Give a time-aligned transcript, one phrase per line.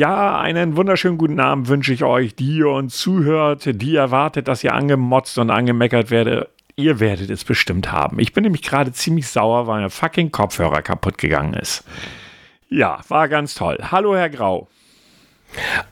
[0.00, 4.64] Ja, einen wunderschönen guten Abend wünsche ich euch, die ihr uns zuhört, die erwartet, dass
[4.64, 6.48] ihr angemotzt und angemeckert werdet.
[6.74, 8.18] Ihr werdet es bestimmt haben.
[8.18, 11.84] Ich bin nämlich gerade ziemlich sauer, weil mein fucking Kopfhörer kaputt gegangen ist.
[12.70, 13.76] Ja, war ganz toll.
[13.92, 14.68] Hallo, Herr Grau.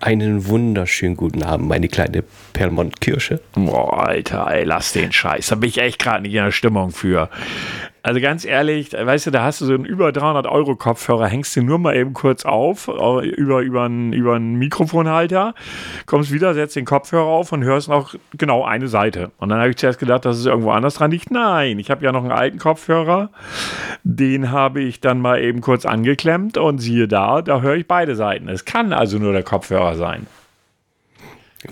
[0.01, 3.43] Einen wunderschönen guten Abend, meine kleine Perlmont-Kirsche.
[3.53, 5.49] Boah, Alter, ey, lass den Scheiß.
[5.49, 7.29] Da bin ich echt gerade nicht in der Stimmung für.
[8.09, 11.55] Also ganz ehrlich, weißt du, da hast du so einen über 300 Euro Kopfhörer, hängst
[11.55, 15.55] den nur mal eben kurz auf, über, über, einen, über einen Mikrofonhalter,
[16.07, 19.31] kommst wieder, setzt den Kopfhörer auf und hörst noch genau eine Seite.
[19.37, 21.31] Und dann habe ich zuerst gedacht, dass es irgendwo anders dran liegt.
[21.31, 23.29] Nein, ich habe ja noch einen alten Kopfhörer,
[24.05, 28.17] den habe ich dann mal eben kurz angeklemmt und siehe da, da höre ich beide
[28.17, 28.49] Seiten.
[28.49, 30.27] Es kann also nur der Kopfhörer sein.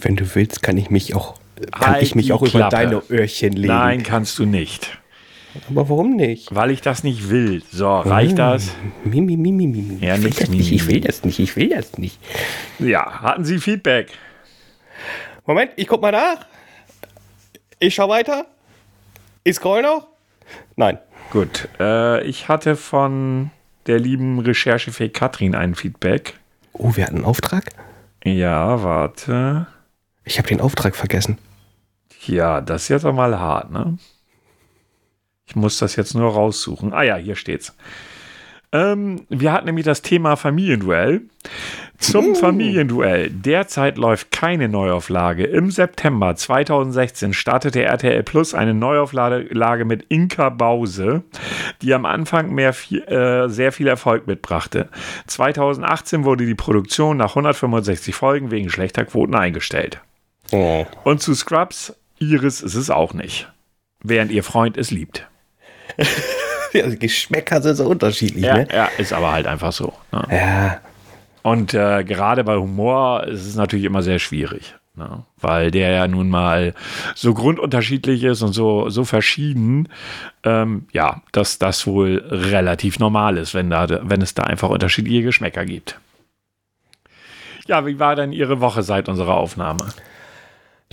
[0.02, 1.38] Wenn du willst, kann ich mich auch,
[1.73, 3.73] kann Halt ich mich die auch über deine Öhrchen legen.
[3.73, 4.98] Nein, kannst du nicht.
[5.68, 6.54] Aber warum nicht?
[6.54, 7.62] Weil ich das nicht will.
[7.71, 8.71] So, reicht das?
[9.04, 9.98] Mi, mi, mi, mi, mi.
[10.01, 12.18] Ja, ich will das nicht, ich will das nicht, ich will das nicht.
[12.79, 14.13] Ja, hatten Sie Feedback?
[15.46, 16.46] Moment, ich guck mal nach.
[17.79, 18.46] Ich schau weiter.
[19.45, 20.09] Ich scroll noch.
[20.76, 20.98] Nein.
[21.30, 23.51] Gut, äh, ich hatte von
[23.87, 26.38] der lieben Recherchefähig Katrin ein Feedback.
[26.73, 27.65] Oh, wir hatten einen Auftrag?
[28.24, 29.66] Ja, warte.
[30.24, 31.38] Ich habe den Auftrag vergessen.
[32.26, 33.98] Ja, das ist jetzt einmal hart, ne?
[35.46, 36.92] Ich muss das jetzt nur raussuchen.
[36.92, 37.74] Ah ja, hier steht's.
[38.72, 41.22] Ähm, wir hatten nämlich das Thema Familienduell.
[41.98, 43.30] Zum Familienduell.
[43.30, 45.44] Derzeit läuft keine Neuauflage.
[45.44, 51.22] Im September 2016 startete RTL Plus eine Neuauflage mit Inka Bause,
[51.80, 54.88] die am Anfang mehr äh, sehr viel Erfolg mitbrachte.
[55.26, 60.00] 2018 wurde die Produktion nach 165 Folgen wegen schlechter Quoten eingestellt.
[60.52, 60.84] Oh.
[61.04, 63.50] Und zu Scrubs, Iris ist es auch nicht.
[64.02, 65.26] Während ihr Freund es liebt.
[66.72, 68.68] Die Geschmäcker sind so unterschiedlich, Ja, ne?
[68.72, 69.92] ja ist aber halt einfach so.
[70.12, 70.24] Ne?
[70.30, 70.80] Ja.
[71.42, 74.74] Und äh, gerade bei Humor ist es natürlich immer sehr schwierig.
[74.96, 75.24] Ne?
[75.40, 76.74] Weil der ja nun mal
[77.14, 79.88] so grundunterschiedlich ist und so, so verschieden,
[80.42, 85.22] ähm, ja, dass das wohl relativ normal ist, wenn, da, wenn es da einfach unterschiedliche
[85.22, 86.00] Geschmäcker gibt.
[87.66, 89.86] Ja, wie war denn Ihre Woche seit unserer Aufnahme?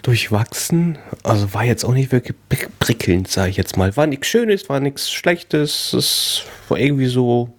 [0.03, 0.97] Durchwachsen.
[1.23, 3.95] Also war jetzt auch nicht wirklich prick- prickelnd, sage ich jetzt mal.
[3.97, 5.93] War nichts Schönes, war nichts Schlechtes.
[5.93, 7.53] Es war irgendwie so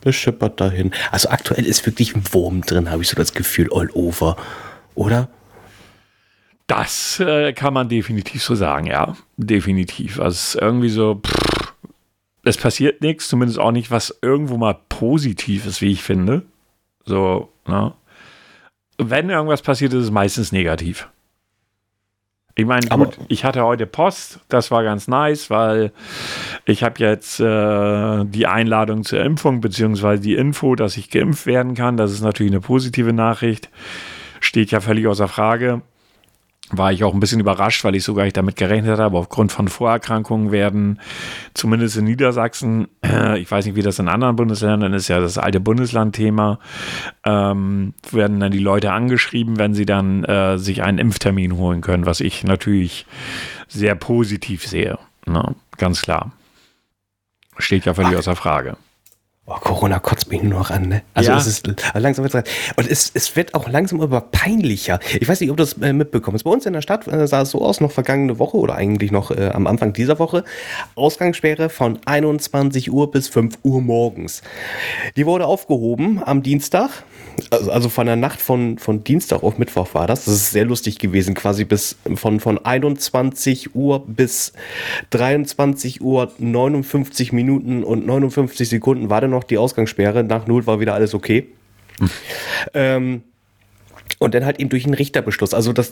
[0.00, 0.90] beschippert dahin.
[1.12, 4.36] Also aktuell ist wirklich ein Wurm drin, habe ich so das Gefühl, all over.
[4.94, 5.28] Oder?
[6.66, 9.16] Das äh, kann man definitiv so sagen, ja.
[9.36, 10.18] Definitiv.
[10.18, 11.74] Also irgendwie so, pff,
[12.44, 16.42] es passiert nichts, zumindest auch nicht, was irgendwo mal positiv ist, wie ich finde.
[17.04, 17.92] So, ne?
[19.10, 21.08] Wenn irgendwas passiert, ist es meistens negativ.
[22.54, 25.90] Ich meine, gut, ich hatte heute Post, das war ganz nice, weil
[26.66, 31.74] ich habe jetzt äh, die Einladung zur Impfung, beziehungsweise die Info, dass ich geimpft werden
[31.74, 31.96] kann.
[31.96, 33.70] Das ist natürlich eine positive Nachricht.
[34.40, 35.80] Steht ja völlig außer Frage.
[36.74, 39.18] War ich auch ein bisschen überrascht, weil ich so gar nicht damit gerechnet habe.
[39.18, 41.00] Aufgrund von Vorerkrankungen werden,
[41.52, 45.36] zumindest in Niedersachsen, äh, ich weiß nicht, wie das in anderen Bundesländern ist, ja das
[45.36, 46.58] alte Bundeslandthema,
[47.24, 52.06] ähm, werden dann die Leute angeschrieben, wenn sie dann äh, sich einen Impftermin holen können,
[52.06, 53.06] was ich natürlich
[53.68, 54.98] sehr positiv sehe.
[55.26, 55.54] Ne?
[55.76, 56.32] Ganz klar.
[57.58, 58.18] Steht ja völlig Ach.
[58.18, 58.76] außer Frage.
[59.44, 61.02] Oh, Corona kotzt mich nur noch an, ne?
[61.14, 61.36] Also Ja.
[61.38, 65.00] es ist also langsam wird's und es, es wird auch langsam aber peinlicher.
[65.20, 66.44] Ich weiß nicht, ob du das äh, mitbekommen hast.
[66.44, 69.10] Bei uns in der Stadt äh, sah es so aus, noch vergangene Woche oder eigentlich
[69.10, 70.44] noch äh, am Anfang dieser Woche.
[70.94, 74.42] Ausgangssperre von 21 Uhr bis 5 Uhr morgens.
[75.16, 77.02] Die wurde aufgehoben am Dienstag.
[77.50, 80.26] Also, also von der Nacht von, von Dienstag auf Mittwoch war das.
[80.26, 84.52] Das ist sehr lustig gewesen, quasi bis von, von 21 Uhr bis
[85.10, 90.22] 23 Uhr 59 Minuten und 59 Sekunden war dann noch die Ausgangssperre.
[90.24, 91.48] Nach null war wieder alles okay.
[92.74, 93.22] ähm,
[94.18, 95.52] und dann halt eben durch einen Richterbeschluss.
[95.52, 95.90] Also das,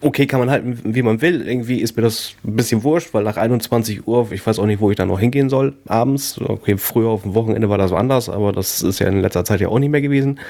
[0.00, 1.46] okay, kann man halten, wie man will.
[1.46, 4.80] Irgendwie ist mir das ein bisschen wurscht, weil nach 21 Uhr, ich weiß auch nicht,
[4.80, 6.40] wo ich dann noch hingehen soll, abends.
[6.40, 9.60] Okay, früher auf dem Wochenende war das anders, aber das ist ja in letzter Zeit
[9.60, 10.40] ja auch nicht mehr gewesen.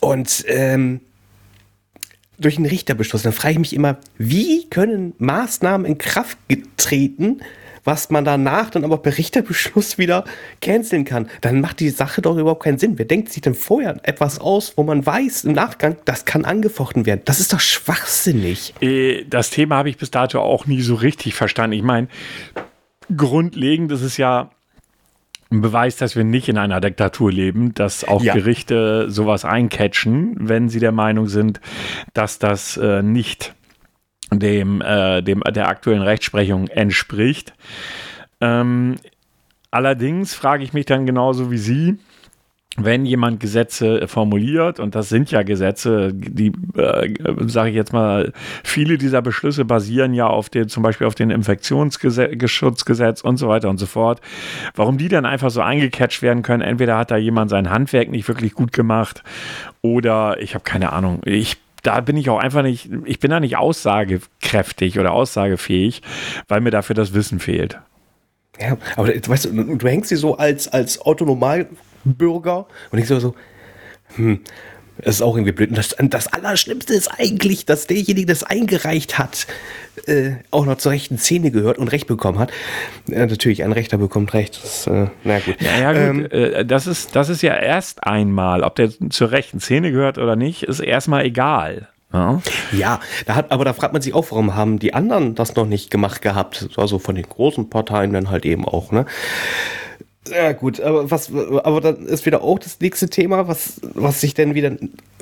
[0.00, 1.00] Und ähm,
[2.38, 7.40] durch einen Richterbeschluss, dann frage ich mich immer, wie können Maßnahmen in Kraft getreten,
[7.86, 10.24] was man danach dann aber per Richterbeschluss wieder
[10.60, 12.98] canceln kann, dann macht die Sache doch überhaupt keinen Sinn.
[12.98, 17.06] Wer denkt sich denn vorher etwas aus, wo man weiß im Nachgang, das kann angefochten
[17.06, 17.22] werden?
[17.24, 18.74] Das ist doch schwachsinnig.
[18.80, 21.76] Äh, Das Thema habe ich bis dato auch nie so richtig verstanden.
[21.76, 22.08] Ich meine,
[23.16, 24.50] grundlegend ist es ja
[25.50, 28.34] ein Beweis, dass wir nicht in einer Diktatur leben, dass auch Ja.
[28.34, 31.60] Gerichte sowas eincatchen, wenn sie der Meinung sind,
[32.14, 33.54] dass das äh, nicht
[34.32, 37.54] dem, äh, dem der aktuellen Rechtsprechung entspricht.
[38.40, 38.96] Ähm,
[39.70, 41.98] allerdings frage ich mich dann genauso wie Sie,
[42.78, 47.14] wenn jemand Gesetze formuliert, und das sind ja Gesetze, die, äh,
[47.46, 48.32] sage ich jetzt mal,
[48.64, 53.70] viele dieser Beschlüsse basieren ja auf den, zum Beispiel auf den Infektionsschutzgesetz und so weiter
[53.70, 54.20] und so fort.
[54.74, 58.28] Warum die dann einfach so eingecatcht werden können, entweder hat da jemand sein Handwerk nicht
[58.28, 59.22] wirklich gut gemacht
[59.80, 61.20] oder ich habe keine Ahnung.
[61.24, 61.56] Ich
[61.86, 66.02] da bin ich auch einfach nicht, ich bin da nicht aussagekräftig oder aussagefähig,
[66.48, 67.78] weil mir dafür das Wissen fehlt.
[68.60, 71.68] Ja, aber weißt du, du hängst sie so als, als autonomal
[72.04, 72.66] Bürger.
[72.90, 73.34] Und ich so
[74.14, 74.40] hm,
[74.98, 75.70] das ist auch irgendwie blöd.
[75.70, 79.46] Und das, das Allerschlimmste ist eigentlich, dass derjenige, der das eingereicht hat,
[80.06, 82.50] äh, auch noch zur rechten Szene gehört und Recht bekommen hat.
[83.06, 84.58] Ja, natürlich, ein Rechter bekommt Recht.
[84.62, 85.56] Das, äh, na gut.
[85.60, 86.32] Ja, ja gut.
[86.32, 90.18] Ähm, äh, das, ist, das ist ja erst einmal, ob der zur rechten Szene gehört
[90.18, 91.88] oder nicht, ist erstmal egal.
[92.12, 92.40] Ja,
[92.72, 95.66] ja da hat, aber da fragt man sich auch, warum haben die anderen das noch
[95.66, 96.68] nicht gemacht gehabt?
[96.76, 99.06] Also von den großen Parteien dann halt eben auch, ne?
[100.30, 104.34] Ja, gut, aber was, aber dann ist wieder auch das nächste Thema, was, was sich
[104.34, 104.76] denn wieder,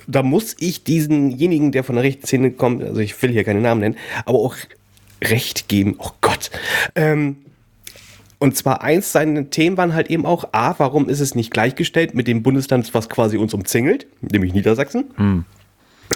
[0.06, 3.60] da muss ich diesenjenigen, der von der rechten Szene kommt, also ich will hier keine
[3.60, 4.56] Namen nennen, aber auch
[5.22, 6.50] Recht geben, oh Gott.
[6.94, 7.36] Ähm,
[8.38, 12.14] und zwar eins seiner Themen waren halt eben auch, A, warum ist es nicht gleichgestellt
[12.14, 15.04] mit dem Bundesland, was quasi uns umzingelt, nämlich Niedersachsen?
[15.16, 15.44] Hm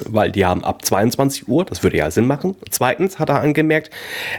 [0.06, 2.56] weil die haben ab 22 Uhr, das würde ja Sinn machen.
[2.70, 3.90] Zweitens hat er angemerkt,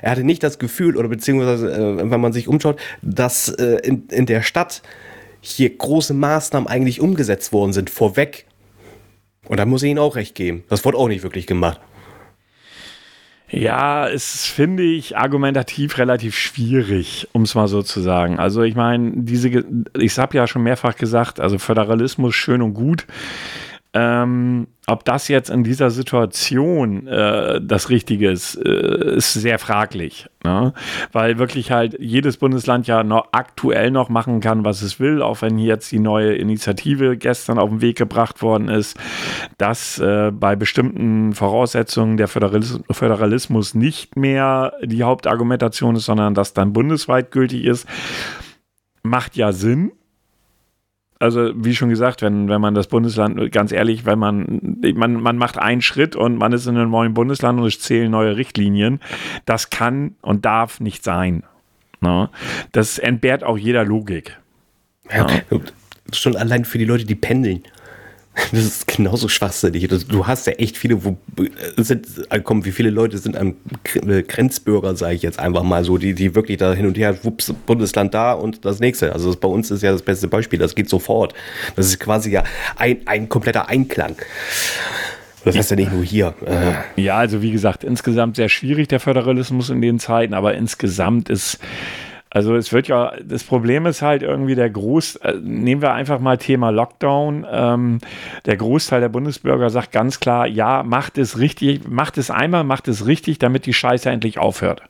[0.02, 4.08] er hatte nicht das Gefühl, oder beziehungsweise, äh, wenn man sich umschaut, dass äh, in,
[4.10, 4.82] in der Stadt
[5.42, 8.46] hier große Maßnahmen eigentlich umgesetzt worden sind, vorweg.
[9.48, 10.64] Und da muss ich ihnen auch recht geben.
[10.70, 11.80] Das wurde auch nicht wirklich gemacht.
[13.52, 18.38] Ja, es finde ich argumentativ relativ schwierig, um es mal so zu sagen.
[18.38, 19.66] Also ich meine, diese,
[19.98, 23.08] ich habe ja schon mehrfach gesagt, also Föderalismus schön und gut.
[23.94, 30.28] Ähm, ob das jetzt in dieser Situation äh, das Richtige ist, äh, ist sehr fraglich.
[30.44, 30.74] Ne?
[31.12, 35.42] Weil wirklich halt jedes Bundesland ja noch aktuell noch machen kann, was es will, auch
[35.42, 38.96] wenn jetzt die neue Initiative gestern auf den Weg gebracht worden ist,
[39.58, 46.54] dass äh, bei bestimmten Voraussetzungen der Föderalis Föderalismus nicht mehr die Hauptargumentation ist, sondern dass
[46.54, 47.88] dann bundesweit gültig ist.
[49.02, 49.94] Macht ja Sinn
[51.20, 55.38] also wie schon gesagt, wenn, wenn man das Bundesland, ganz ehrlich, wenn man, man, man
[55.38, 59.02] macht einen Schritt und man ist in einem neuen Bundesland und es zählen neue Richtlinien,
[59.46, 61.44] das kann und darf nicht sein.
[62.00, 62.30] Ne?
[62.72, 64.38] Das entbehrt auch jeder Logik.
[65.12, 65.60] Ja, ja.
[66.14, 67.64] Schon allein für die Leute, die pendeln.
[68.52, 69.88] Das ist genauso schwachsinnig.
[69.88, 71.18] Du hast ja echt viele, wo
[71.78, 73.56] sind, äh, komm, wie viele Leute sind am
[73.94, 77.18] äh, Grenzbürger, sage ich jetzt einfach mal so, die, die wirklich da hin und her,
[77.24, 79.14] wups, Bundesland da und das nächste.
[79.14, 81.34] Also das, bei uns ist ja das beste Beispiel, das geht sofort.
[81.76, 82.44] Das ist quasi ja
[82.76, 84.16] ein, ein kompletter Einklang.
[85.46, 86.34] Das heißt ja nicht nur hier.
[86.46, 87.02] Äh.
[87.02, 91.60] Ja, also wie gesagt, insgesamt sehr schwierig der Föderalismus in den Zeiten, aber insgesamt ist
[92.32, 96.20] also es wird ja, das Problem ist halt irgendwie der Groß, äh, nehmen wir einfach
[96.20, 97.46] mal Thema Lockdown.
[97.50, 98.00] Ähm,
[98.46, 102.88] der Großteil der Bundesbürger sagt ganz klar, ja, macht es richtig, macht es einmal, macht
[102.88, 104.84] es richtig, damit die Scheiße endlich aufhört.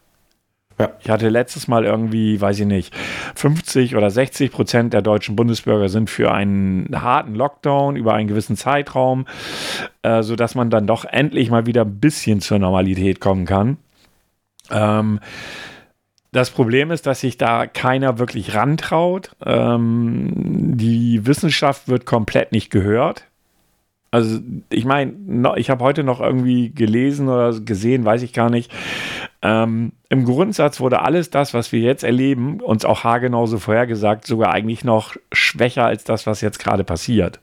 [0.77, 0.91] Ja.
[1.01, 2.93] Ich hatte letztes Mal irgendwie, weiß ich nicht,
[3.35, 8.55] 50 oder 60 Prozent der deutschen Bundesbürger sind für einen harten Lockdown über einen gewissen
[8.55, 9.27] Zeitraum,
[10.03, 13.77] äh, sodass man dann doch endlich mal wieder ein bisschen zur Normalität kommen kann.
[14.71, 15.19] Ähm,
[16.31, 19.31] das Problem ist, dass sich da keiner wirklich rantraut.
[19.45, 20.31] Ähm,
[20.77, 23.25] die Wissenschaft wird komplett nicht gehört.
[24.11, 25.13] Also ich meine,
[25.57, 28.71] ich habe heute noch irgendwie gelesen oder gesehen, weiß ich gar nicht.
[29.41, 34.25] Ähm, Im Grundsatz wurde alles das, was wir jetzt erleben, uns auch haargenau so vorhergesagt,
[34.25, 37.39] sogar eigentlich noch schwächer als das, was jetzt gerade passiert.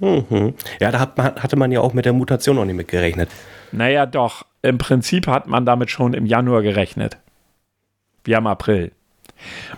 [0.00, 0.54] Mhm.
[0.80, 3.30] Ja, da hat man, hatte man ja auch mit der Mutation noch nicht mit gerechnet.
[3.72, 4.44] Naja, doch.
[4.62, 7.16] Im Prinzip hat man damit schon im Januar gerechnet
[8.24, 8.92] wie am April.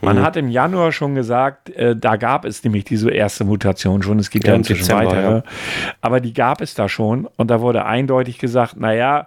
[0.00, 0.22] Man mhm.
[0.22, 4.18] hat im Januar schon gesagt, äh, da gab es nämlich diese erste Mutation schon.
[4.18, 5.36] Es gibt ja, ja inzwischen weitere.
[5.36, 5.42] Ja.
[6.00, 7.28] Aber die gab es da schon.
[7.36, 9.26] Und da wurde eindeutig gesagt, naja,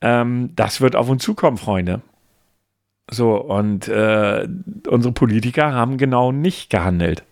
[0.00, 2.02] ähm, das wird auf uns zukommen, Freunde.
[3.10, 4.48] So, und äh,
[4.88, 7.24] unsere Politiker haben genau nicht gehandelt.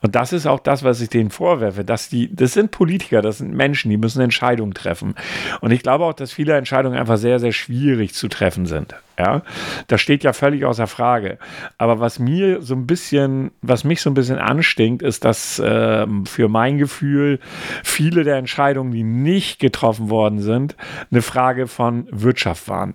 [0.00, 3.38] Und das ist auch das, was ich denen vorwerfe, dass die, das sind Politiker, das
[3.38, 5.14] sind Menschen, die müssen Entscheidungen treffen.
[5.60, 8.94] Und ich glaube auch, dass viele Entscheidungen einfach sehr, sehr schwierig zu treffen sind.
[9.18, 9.42] Ja,
[9.88, 11.38] das steht ja völlig außer Frage.
[11.76, 16.06] Aber was mir so ein bisschen, was mich so ein bisschen anstinkt, ist, dass äh,
[16.24, 17.40] für mein Gefühl
[17.82, 20.76] viele der Entscheidungen, die nicht getroffen worden sind,
[21.10, 22.94] eine Frage von Wirtschaft waren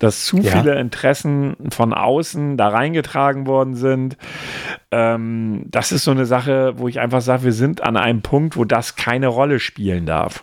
[0.00, 0.50] dass zu ja.
[0.50, 4.16] viele Interessen von außen da reingetragen worden sind.
[4.90, 8.56] Ähm, das ist so eine Sache, wo ich einfach sage, wir sind an einem Punkt,
[8.56, 10.42] wo das keine Rolle spielen darf.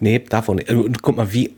[0.00, 0.60] Nee, davon.
[0.60, 1.54] Und guck mal, wie,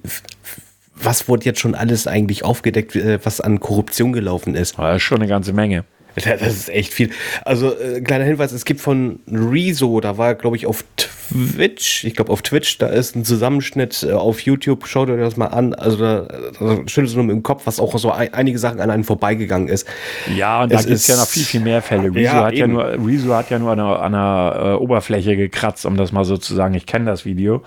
[0.94, 4.78] was wurde jetzt schon alles eigentlich aufgedeckt, äh, was an Korruption gelaufen ist?
[4.78, 5.84] Das ist schon eine ganze Menge.
[6.25, 7.11] Das ist echt viel.
[7.44, 12.14] Also, äh, kleiner Hinweis, es gibt von Rezo, da war glaube ich auf Twitch, ich
[12.14, 15.75] glaube auf Twitch, da ist ein Zusammenschnitt äh, auf YouTube, schaut euch das mal an.
[15.75, 18.90] Also da, da schüttelt es nur im Kopf, was auch so ein, einige Sachen an
[18.90, 19.87] einem vorbeigegangen ist.
[20.35, 22.08] Ja, und da gibt es ja noch viel, viel mehr Fälle.
[22.08, 25.37] Rezo, ja, hat, ja nur, Rezo hat ja nur an einer, an einer äh, Oberfläche
[25.37, 26.75] gekratzt, um das mal so zu sagen.
[26.75, 27.62] Ich kenne das Video.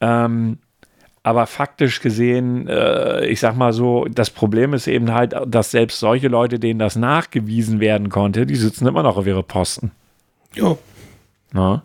[0.00, 0.58] Ähm,
[1.26, 5.98] aber faktisch gesehen, äh, ich sag mal so, das Problem ist eben halt, dass selbst
[5.98, 9.90] solche Leute, denen das nachgewiesen werden konnte, die sitzen immer noch auf ihre Posten.
[10.54, 10.76] Ja.
[11.52, 11.82] Na?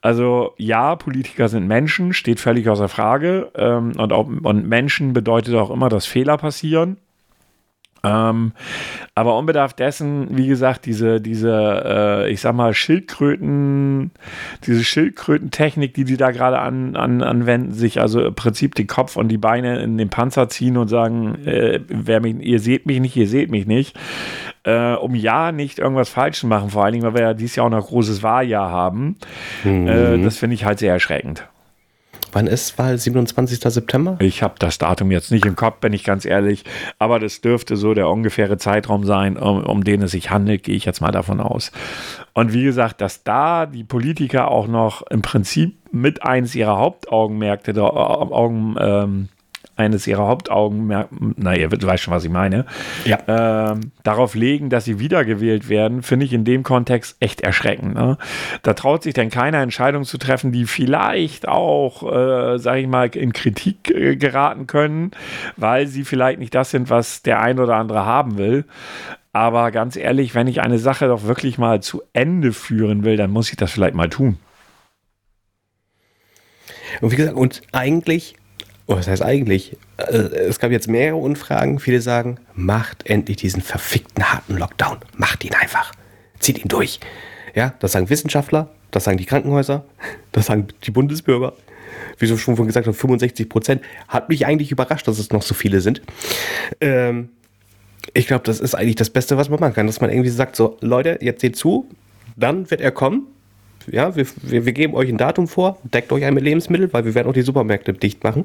[0.00, 3.52] Also ja, Politiker sind Menschen, steht völlig außer Frage.
[3.54, 6.96] Ähm, und, auch, und Menschen bedeutet auch immer, dass Fehler passieren.
[8.02, 8.52] Ähm,
[9.14, 14.10] aber unbedarf dessen, wie gesagt, diese, diese, äh, ich sag mal, Schildkröten,
[14.64, 19.16] diese Schildkrötentechnik, die die da gerade an, an, anwenden, sich also im Prinzip den Kopf
[19.16, 23.00] und die Beine in den Panzer ziehen und sagen, äh, wer mich, ihr seht mich
[23.00, 23.98] nicht, ihr seht mich nicht,
[24.64, 27.56] äh, um ja nicht irgendwas falsch zu machen, vor allen Dingen, weil wir ja dieses
[27.56, 29.16] Jahr auch noch großes Wahljahr haben.
[29.64, 29.86] Mhm.
[29.86, 31.46] Äh, das finde ich halt sehr erschreckend.
[32.32, 32.96] Wann ist Wahl?
[32.96, 33.60] 27.
[33.60, 34.16] September?
[34.20, 36.64] Ich habe das Datum jetzt nicht im Kopf, bin ich ganz ehrlich.
[36.98, 40.76] Aber das dürfte so der ungefähre Zeitraum sein, um, um den es sich handelt, gehe
[40.76, 41.72] ich jetzt mal davon aus.
[42.32, 47.72] Und wie gesagt, dass da die Politiker auch noch im Prinzip mit eines ihrer Hauptaugenmärkte,
[47.72, 49.28] der, Augen, ähm,
[49.80, 52.66] eines ihrer Hauptaugenmerkmale, na, ihr weißt schon, was ich meine,
[53.04, 53.72] ja.
[53.72, 57.94] äh, darauf legen, dass sie wiedergewählt werden, finde ich in dem Kontext echt erschreckend.
[57.94, 58.18] Ne?
[58.62, 63.08] Da traut sich dann keiner Entscheidung zu treffen, die vielleicht auch, äh, sage ich mal,
[63.08, 65.10] in Kritik äh, geraten können,
[65.56, 68.64] weil sie vielleicht nicht das sind, was der ein oder andere haben will.
[69.32, 73.30] Aber ganz ehrlich, wenn ich eine Sache doch wirklich mal zu Ende führen will, dann
[73.30, 74.38] muss ich das vielleicht mal tun.
[77.00, 78.34] Und wie gesagt, und eigentlich
[78.90, 79.76] Oh, was heißt eigentlich?
[79.98, 80.16] Äh,
[80.48, 81.78] es gab jetzt mehrere Umfragen.
[81.78, 84.98] Viele sagen, macht endlich diesen verfickten harten Lockdown.
[85.16, 85.92] Macht ihn einfach.
[86.40, 86.98] Zieht ihn durch.
[87.54, 89.84] Ja, das sagen Wissenschaftler, das sagen die Krankenhäuser,
[90.32, 91.52] das sagen die Bundesbürger.
[92.18, 93.82] Wie so schon gesagt habe, 65 Prozent.
[94.08, 96.02] Hat mich eigentlich überrascht, dass es noch so viele sind.
[96.80, 97.28] Ähm,
[98.12, 99.86] ich glaube, das ist eigentlich das Beste, was man machen kann.
[99.86, 101.88] Dass man irgendwie sagt, so, Leute, jetzt seht zu,
[102.34, 103.28] dann wird er kommen.
[103.86, 107.04] Ja, wir, wir, wir geben euch ein Datum vor, deckt euch ein mit Lebensmitteln, weil
[107.04, 108.44] wir werden auch die Supermärkte dicht machen.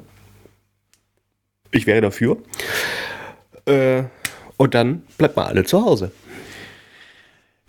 [1.70, 2.38] Ich wäre dafür.
[3.66, 4.04] Äh,
[4.56, 6.12] und dann bleibt mal alle zu Hause.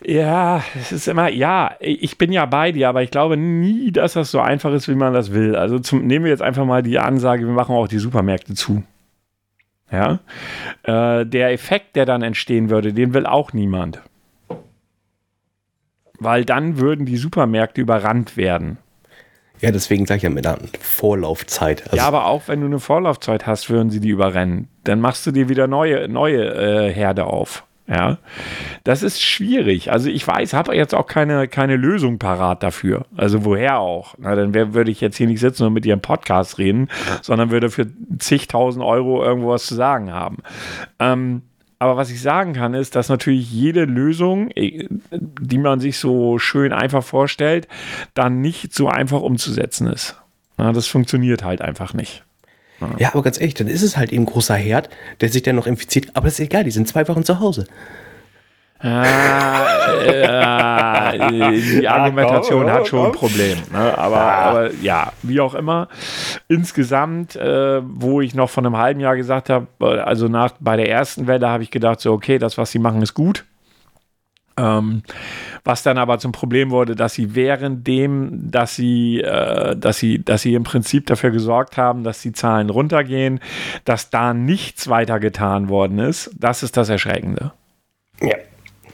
[0.06, 4.14] Ja, es ist immer, ja, ich bin ja bei dir, aber ich glaube nie, dass
[4.14, 5.56] das so einfach ist, wie man das will.
[5.56, 8.84] Also zum, nehmen wir jetzt einfach mal die Ansage, wir machen auch die Supermärkte zu.
[9.92, 10.20] Ja,
[10.84, 14.02] äh, der Effekt, der dann entstehen würde, den will auch niemand.
[16.20, 18.78] Weil dann würden die Supermärkte überrannt werden.
[19.62, 21.84] Ja, deswegen sage ich ja mit einer Vorlaufzeit.
[21.86, 24.68] Also ja, aber auch wenn du eine Vorlaufzeit hast, würden sie die überrennen.
[24.84, 27.64] Dann machst du dir wieder neue, neue äh, Herde auf.
[27.90, 28.18] Ja,
[28.84, 29.92] das ist schwierig.
[29.94, 33.06] Also ich weiß, habe jetzt auch keine, keine Lösung parat dafür.
[33.16, 34.16] Also woher auch?
[34.18, 36.90] Na, dann würde ich jetzt hier nicht sitzen und mit im Podcast reden,
[37.22, 37.88] sondern würde für
[38.20, 40.40] zigtausend Euro irgendwo was zu sagen haben.
[41.00, 41.44] Ähm,
[41.80, 46.40] aber was ich sagen kann, ist, dass natürlich jede Lösung, äh, die man sich so
[46.40, 47.68] schön einfach vorstellt,
[48.14, 50.16] dann nicht so einfach umzusetzen ist.
[50.58, 52.24] Ja, das funktioniert halt einfach nicht.
[53.00, 53.12] Ja.
[53.14, 55.66] aber ganz ehrlich, dann ist es halt eben ein großer Herd, der sich dann noch
[55.66, 56.10] infiziert.
[56.14, 57.66] Aber das ist egal, die sind zwei Wochen zu Hause.
[58.80, 63.58] Ah, äh, die Argumentation hat schon ein Problem.
[63.72, 63.98] Ne?
[63.98, 65.88] Aber, aber, ja, wie auch immer.
[66.48, 69.68] Insgesamt, äh, wo ich noch von einem halben Jahr gesagt habe,
[70.06, 73.02] also nach, bei der ersten Welle habe ich gedacht, so, okay, das, was sie machen,
[73.02, 73.46] ist gut.
[74.60, 75.04] Ähm,
[75.64, 80.42] was dann aber zum Problem wurde, dass sie währenddem, dass sie, äh, dass sie, dass
[80.44, 83.40] sie im Prinzip dafür gesorgt haben, dass die Zahlen runtergehen,
[83.86, 86.32] dass da nichts weiter getan worden ist.
[86.40, 87.52] Das ist das Erschreckende.
[88.22, 88.36] Ja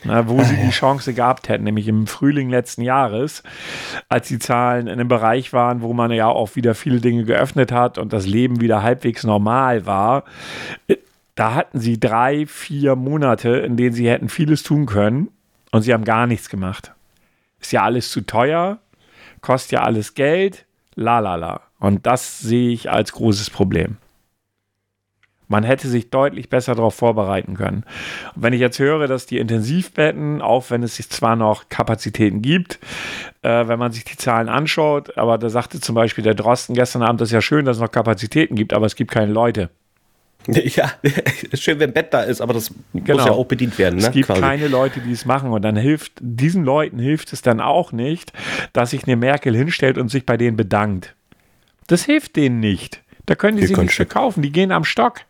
[0.04, 3.44] na, wo sie die Chance gehabt hätten, nämlich im Frühling letzten Jahres,
[4.10, 7.72] als die Zahlen in einem Bereich waren, wo man ja auch wieder viele Dinge geöffnet
[7.72, 10.24] hat und das Leben wieder halbwegs normal war.
[11.36, 15.30] Da hatten sie drei, vier Monate, in denen sie hätten vieles tun können
[15.72, 16.92] und sie haben gar nichts gemacht.
[17.60, 18.80] Ist ja alles zu teuer,
[19.42, 21.62] kostet ja alles Geld, la la la.
[21.80, 23.98] Und das sehe ich als großes Problem.
[25.54, 27.84] Man hätte sich deutlich besser darauf vorbereiten können.
[28.36, 32.42] Und wenn ich jetzt höre, dass die Intensivbetten, auch wenn es sich zwar noch Kapazitäten
[32.42, 32.80] gibt,
[33.44, 37.04] äh, wenn man sich die Zahlen anschaut, aber da sagte zum Beispiel der Drosten gestern
[37.04, 39.70] Abend, das ist ja schön, dass es noch Kapazitäten gibt, aber es gibt keine Leute.
[40.48, 40.92] Ja,
[41.54, 43.20] schön, wenn Bett da ist, aber das genau.
[43.20, 44.00] muss ja auch bedient werden.
[44.00, 44.08] Ne?
[44.08, 44.42] Es gibt Quasi.
[44.42, 45.52] keine Leute, die es machen.
[45.52, 48.34] Und dann hilft, diesen Leuten hilft es dann auch nicht,
[48.74, 51.16] dass sich eine Merkel hinstellt und sich bei denen bedankt.
[51.88, 53.04] Das hilft denen nicht.
[53.26, 54.42] Da können die, die sich nicht verkaufen.
[54.42, 55.22] Die gehen am Stock.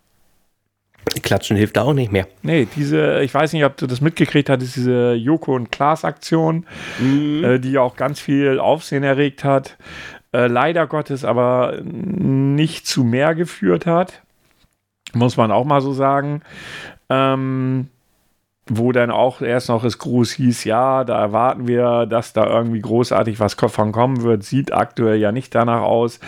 [1.22, 2.28] Klatschen hilft da auch nicht mehr.
[2.42, 6.66] Nee, diese, ich weiß nicht, ob du das mitgekriegt hattest, diese Joko und Klaas Aktion,
[7.00, 7.44] mhm.
[7.44, 9.78] äh, die ja auch ganz viel Aufsehen erregt hat,
[10.34, 14.22] äh, leider Gottes aber nicht zu mehr geführt hat.
[15.14, 16.42] Muss man auch mal so sagen.
[17.10, 17.90] Ähm,
[18.68, 22.80] wo dann auch erst noch das Gruß hieß, ja, da erwarten wir, dass da irgendwie
[22.80, 26.20] großartig was von kommen wird, sieht aktuell ja nicht danach aus.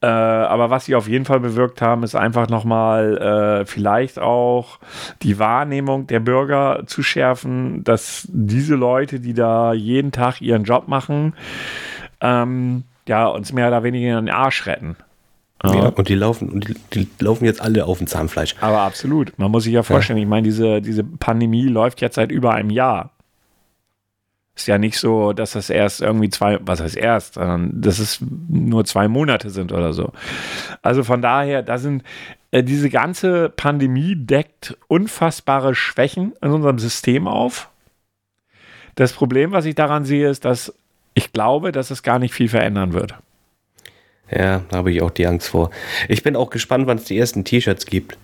[0.00, 4.78] Äh, aber was sie auf jeden Fall bewirkt haben, ist einfach nochmal äh, vielleicht auch
[5.22, 10.86] die Wahrnehmung der Bürger zu schärfen, dass diese Leute, die da jeden Tag ihren Job
[10.86, 11.34] machen,
[12.20, 14.96] ähm, ja, uns mehr oder weniger in den Arsch retten.
[15.64, 18.54] Ja, und die laufen, und die, die, laufen jetzt alle auf dem Zahnfleisch.
[18.60, 19.36] Aber absolut.
[19.38, 20.22] Man muss sich ja vorstellen, ja.
[20.22, 23.10] ich meine, diese, diese Pandemie läuft jetzt seit über einem Jahr.
[24.58, 28.18] Ist ja nicht so, dass das erst irgendwie zwei, was heißt erst, sondern dass es
[28.48, 30.12] nur zwei Monate sind oder so.
[30.82, 32.02] Also von daher, da sind
[32.50, 37.70] äh, diese ganze Pandemie deckt unfassbare Schwächen in unserem System auf.
[38.96, 40.74] Das Problem, was ich daran sehe, ist, dass
[41.14, 43.14] ich glaube, dass es gar nicht viel verändern wird.
[44.28, 45.70] Ja, da habe ich auch die Angst vor.
[46.08, 48.18] Ich bin auch gespannt, wann es die ersten T-Shirts gibt.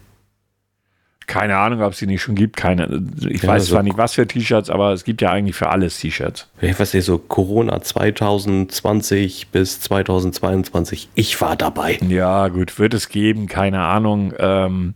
[1.26, 2.57] Keine Ahnung, ob es die nicht schon gibt.
[2.57, 5.57] Keine, ich ja, weiß also zwar nicht, was für T-Shirts, aber es gibt ja eigentlich
[5.57, 6.49] für alles T-Shirts.
[6.61, 11.09] Ich weiß nicht, so Corona 2020 bis 2022.
[11.14, 11.99] Ich war dabei.
[12.09, 14.33] Ja, gut, wird es geben, keine Ahnung.
[14.38, 14.95] Ähm,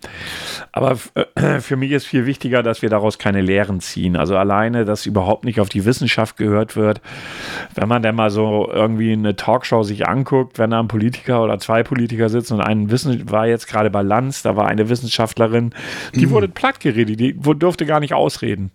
[0.72, 4.16] aber äh, für mich ist viel wichtiger, dass wir daraus keine Lehren ziehen.
[4.16, 7.00] Also alleine, dass überhaupt nicht auf die Wissenschaft gehört wird.
[7.74, 11.58] Wenn man dann mal so irgendwie eine Talkshow sich anguckt, wenn da ein Politiker oder
[11.58, 15.72] zwei Politiker sitzen und ein Wissen war jetzt gerade bei Lanz, da war eine Wissenschaftlerin,
[16.18, 16.30] die mhm.
[16.30, 18.70] wurde platt geredet, die durfte gar nicht ausreden.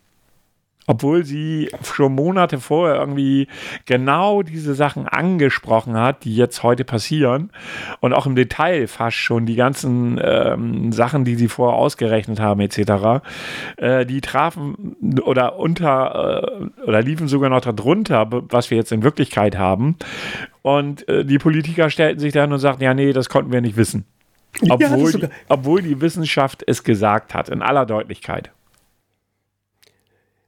[0.86, 3.48] Obwohl sie schon Monate vorher irgendwie
[3.86, 7.52] genau diese Sachen angesprochen hat, die jetzt heute passieren.
[8.02, 12.60] Und auch im Detail fast schon die ganzen ähm, Sachen, die sie vorher ausgerechnet haben,
[12.60, 13.24] etc.
[13.78, 19.04] Äh, die trafen oder unter äh, oder liefen sogar noch darunter, was wir jetzt in
[19.04, 19.96] Wirklichkeit haben.
[20.64, 23.78] Und äh, die Politiker stellten sich dann und sagten, ja, nee, das konnten wir nicht
[23.78, 24.06] wissen.
[24.70, 28.52] Obwohl, ja, die, obwohl die Wissenschaft es gesagt hat, in aller Deutlichkeit.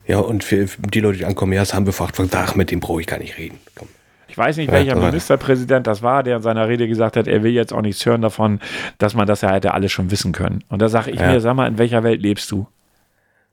[0.07, 2.79] Ja, und für die Leute, die ankommen, ja, das haben wir gefragt, ach, mit dem
[2.79, 3.59] brauche ich gar nicht reden.
[3.75, 3.87] Komm.
[4.27, 7.41] Ich weiß nicht, welcher ja, Ministerpräsident das war, der in seiner Rede gesagt hat, er
[7.41, 8.59] will jetzt auch nichts hören davon,
[8.97, 10.63] dass man das ja hätte alles schon wissen können.
[10.67, 11.31] Und da sage ich ja.
[11.31, 12.67] mir, sag mal, in welcher Welt lebst du?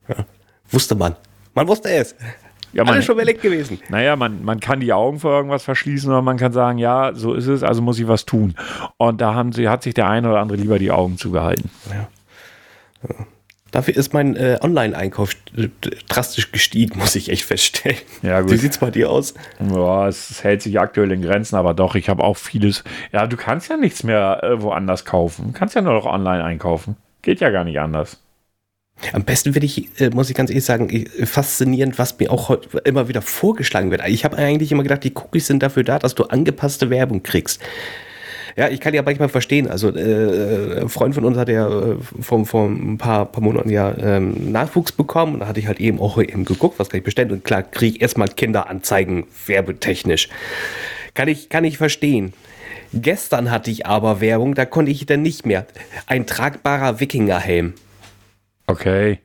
[0.09, 0.25] Ja.
[0.69, 1.15] Wusste man.
[1.53, 2.15] Man wusste es.
[2.73, 3.79] Ja, man, Alles schon belegt gewesen.
[3.89, 7.33] Naja, man, man kann die Augen vor irgendwas verschließen oder man kann sagen, ja, so
[7.33, 8.55] ist es, also muss ich was tun.
[8.97, 11.69] Und da haben sie, hat sich der eine oder andere lieber die Augen zugehalten.
[11.89, 12.09] Ja.
[13.73, 15.35] Dafür ist mein äh, Online-Einkauf
[16.07, 17.97] drastisch gestiegen, muss ich echt feststellen.
[18.21, 18.51] Ja, gut.
[18.51, 19.33] Wie sieht es bei dir aus?
[19.59, 22.83] Ja, es hält sich aktuell in Grenzen, aber doch, ich habe auch vieles.
[23.11, 25.47] Ja, du kannst ja nichts mehr äh, woanders kaufen.
[25.47, 26.97] Du kannst ja nur noch online einkaufen.
[27.23, 28.22] Geht ja gar nicht anders.
[29.11, 33.07] Am besten finde ich, äh, muss ich ganz ehrlich sagen, faszinierend, was mir auch immer
[33.07, 34.01] wieder vorgeschlagen wird.
[34.07, 37.59] Ich habe eigentlich immer gedacht, die Cookies sind dafür da, dass du angepasste Werbung kriegst.
[38.55, 39.67] Ja, ich kann ja manchmal verstehen.
[39.67, 43.69] Also äh, ein Freund von uns hat ja äh, vor, vor ein paar, paar Monaten
[43.69, 45.35] ja ähm, Nachwuchs bekommen.
[45.35, 47.31] Und da hatte ich halt eben auch eben geguckt, was kann ich bestellen.
[47.31, 50.29] Und klar, kriege ich erstmal Kinderanzeigen werbetechnisch.
[51.15, 52.33] Kann ich, kann ich verstehen.
[52.93, 55.65] Gestern hatte ich aber Werbung, da konnte ich dann nicht mehr.
[56.05, 57.73] Ein tragbarer Wikingerhelm.
[58.67, 59.19] Okay.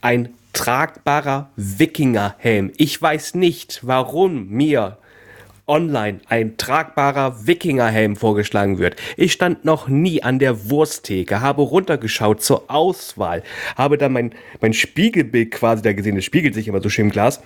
[0.00, 2.72] Ein tragbarer Wikingerhelm.
[2.76, 4.98] Ich weiß nicht, warum mir
[5.66, 8.96] online ein tragbarer Wikingerhelm vorgeschlagen wird.
[9.16, 13.42] Ich stand noch nie an der Wursttheke, habe runtergeschaut zur Auswahl,
[13.76, 17.10] habe dann mein, mein Spiegelbild quasi da gesehen, das spiegelt sich immer so schön im
[17.10, 17.40] Glas.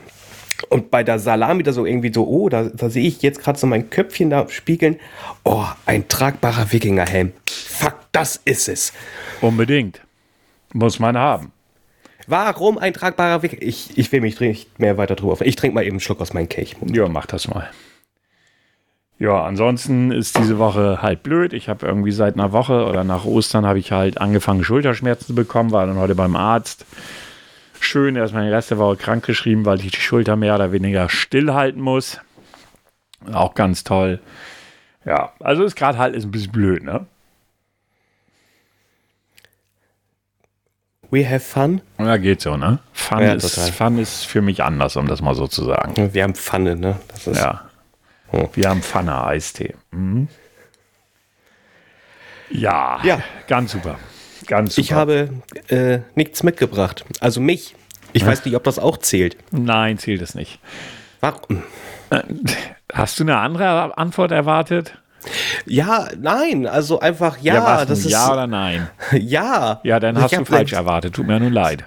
[0.69, 3.57] Und bei der Salami da so irgendwie so, oh, da, da sehe ich jetzt gerade
[3.57, 4.99] so mein Köpfchen da spiegeln.
[5.45, 7.33] Oh, ein tragbarer Wikingerhelm.
[7.49, 8.93] Fuck, das ist es.
[9.41, 10.01] Unbedingt.
[10.73, 11.53] Muss man haben.
[12.27, 13.57] Warum ein tragbarer Wick?
[13.61, 15.37] Ich, ich will mich nicht mehr weiter drüber.
[15.47, 16.77] Ich trinke mal eben einen Schluck aus meinem Kelch.
[16.93, 17.71] Ja, mach das mal.
[19.19, 21.53] Ja, ansonsten ist diese Woche halt blöd.
[21.53, 25.35] Ich habe irgendwie seit einer Woche oder nach Ostern habe ich halt angefangen, Schulterschmerzen zu
[25.35, 26.87] bekommen, war dann heute beim Arzt.
[27.81, 31.09] Schön, erstmal die Rest der Woche krank geschrieben, weil ich die Schulter mehr oder weniger
[31.09, 32.21] stillhalten muss.
[33.33, 34.21] Auch ganz toll.
[35.05, 37.07] Ja, also ist gerade halt ist ein bisschen blöd, ne?
[41.11, 41.81] We have fun.
[41.99, 42.81] Ja, geht so, ne?
[42.93, 46.13] Fun, ja, ist, fun ist für mich anders, um das mal so zu sagen.
[46.13, 46.97] Wir haben Pfanne, ne?
[47.27, 47.63] ja.
[48.31, 48.49] Oh.
[48.53, 49.75] Wir haben Pfanne Eistee.
[49.91, 50.29] Mhm.
[52.51, 53.99] Ja, ja, ganz super.
[54.47, 54.85] Ganz super.
[54.85, 55.31] Ich habe
[55.69, 57.05] äh, nichts mitgebracht.
[57.21, 57.75] Also mich.
[58.13, 58.29] Ich ja.
[58.29, 59.37] weiß nicht, ob das auch zählt.
[59.51, 60.61] Nein, zählt es nicht.
[61.21, 61.63] Warum?
[62.11, 62.23] Äh,
[62.93, 64.99] hast du eine andere Antwort erwartet?
[65.67, 67.55] Ja, nein, also einfach ja.
[67.55, 68.89] ja das ist ja oder nein?
[69.13, 69.81] ja.
[69.83, 71.15] Ja, dann Ich hast du falsch erwartet.
[71.15, 71.85] Tut mir nun leid.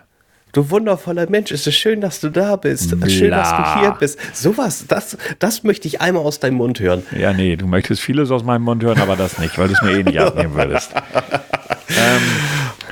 [0.53, 2.89] Du wundervoller Mensch, es ist schön, dass du da bist.
[3.09, 3.79] Schön, dass du Bla.
[3.79, 4.19] hier bist.
[4.35, 7.03] Sowas, das, das möchte ich einmal aus deinem Mund hören.
[7.17, 9.81] Ja, nee, du möchtest vieles aus meinem Mund hören, aber das nicht, weil du es
[9.81, 10.93] mir eh nicht abnehmen würdest.
[11.89, 12.21] ähm,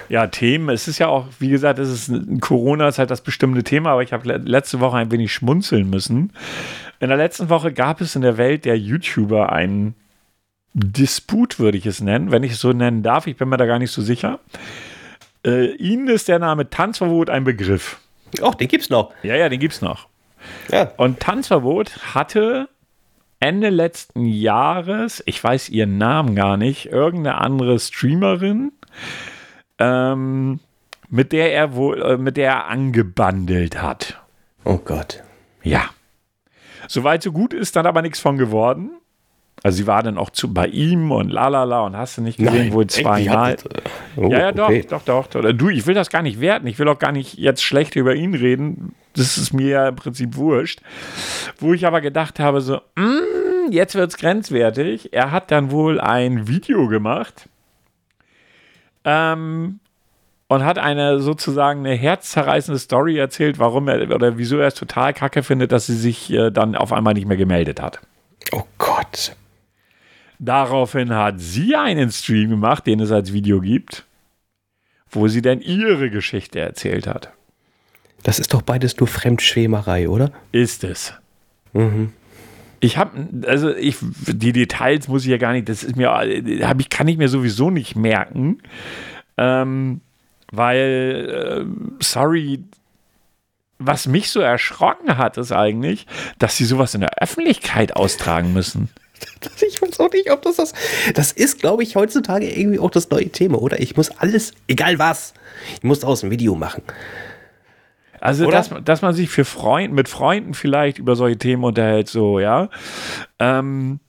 [0.08, 3.22] ja, Themen, es ist ja auch, wie gesagt, es ist ein Corona ist halt das
[3.22, 6.32] bestimmte Thema, aber ich habe le letzte Woche ein wenig schmunzeln müssen.
[7.02, 9.96] In der letzten Woche gab es in der Welt der YouTuber einen
[10.80, 13.28] Disput, würde ich es nennen, wenn ich es so nennen darf.
[13.28, 14.40] Ich bin mir da gar nicht so sicher.
[15.46, 18.00] Äh, Ihnen ist der Name Tanzverbot ein Begriff.
[18.42, 19.14] Och, den gibt's noch.
[19.24, 20.08] Ja, ja, den gibt's noch.
[20.72, 20.92] Ja.
[20.98, 22.70] Und Tanzverbot hatte
[23.40, 28.74] Ende letzten Jahres, ich weiß ihren Namen gar nicht, irgendeine andere Streamerin,
[29.78, 30.60] ähm,
[31.10, 34.22] mit der er wohl, äh, mit der er angebandelt hat.
[34.66, 35.24] Oh Gott.
[35.64, 35.90] Ja.
[36.88, 38.92] Soweit so gut ist dann aber nichts von geworden.
[39.62, 42.72] Also sie war dann auch zu, bei ihm und lalala und hast du nicht gesehen,
[42.72, 43.52] wohl zweimal.
[43.52, 43.64] hat-
[44.16, 44.86] Oh, Ja, ja, doch, okay.
[44.90, 45.52] doch, doch, doch.
[45.54, 46.66] Du, ich will das gar nicht werten.
[46.68, 48.96] Ich will auch gar nicht jetzt schlecht über ihn reden.
[49.16, 50.82] Das ist mir ja im Prinzip wurscht.
[51.58, 55.12] Wo ich aber gedacht habe, so, mm, jetzt wird's grenzwertig.
[55.12, 57.50] Er hat dann wohl ein Video gemacht
[59.04, 59.80] ähm,
[60.48, 65.14] und hat eine sozusagen eine herzzerreißende Story erzählt, warum er oder wieso er es total
[65.14, 68.00] kacke findet, dass sie sich äh, dann auf einmal nicht mehr gemeldet hat.
[68.52, 69.36] Oh Gott.
[70.40, 74.06] Daraufhin hat sie einen Stream gemacht, den es als Video gibt,
[75.12, 77.34] wo sie dann ihre Geschichte erzählt hat.
[78.24, 80.32] Das ist doch beides nur Fremdschwämerei, oder?
[80.52, 81.14] Ist es.
[82.80, 86.80] Ich habe, also ich, die Details muss ich ja gar nicht, das ist mir, hab
[86.80, 88.62] ich, kann ich mir sowieso nicht merken,
[89.38, 90.00] ähm,
[90.52, 92.64] weil, äh, sorry,
[93.80, 98.90] was mich so erschrocken hat, ist eigentlich, dass sie sowas in der Öffentlichkeit austragen müssen.
[99.68, 100.74] Ich weiß auch nicht, ob das das.
[101.14, 103.80] Das ist, glaube ich, heutzutage irgendwie auch das neue Thema, oder?
[103.80, 105.34] Ich muss alles, egal was,
[105.76, 106.84] ich muss daraus ein Video machen.
[108.22, 108.58] Also, Oder?
[108.58, 112.70] dass, dass man sich für Freund, mit Freunden vielleicht über solche Themen unterhält, so, ja.
[113.40, 114.00] Ähm,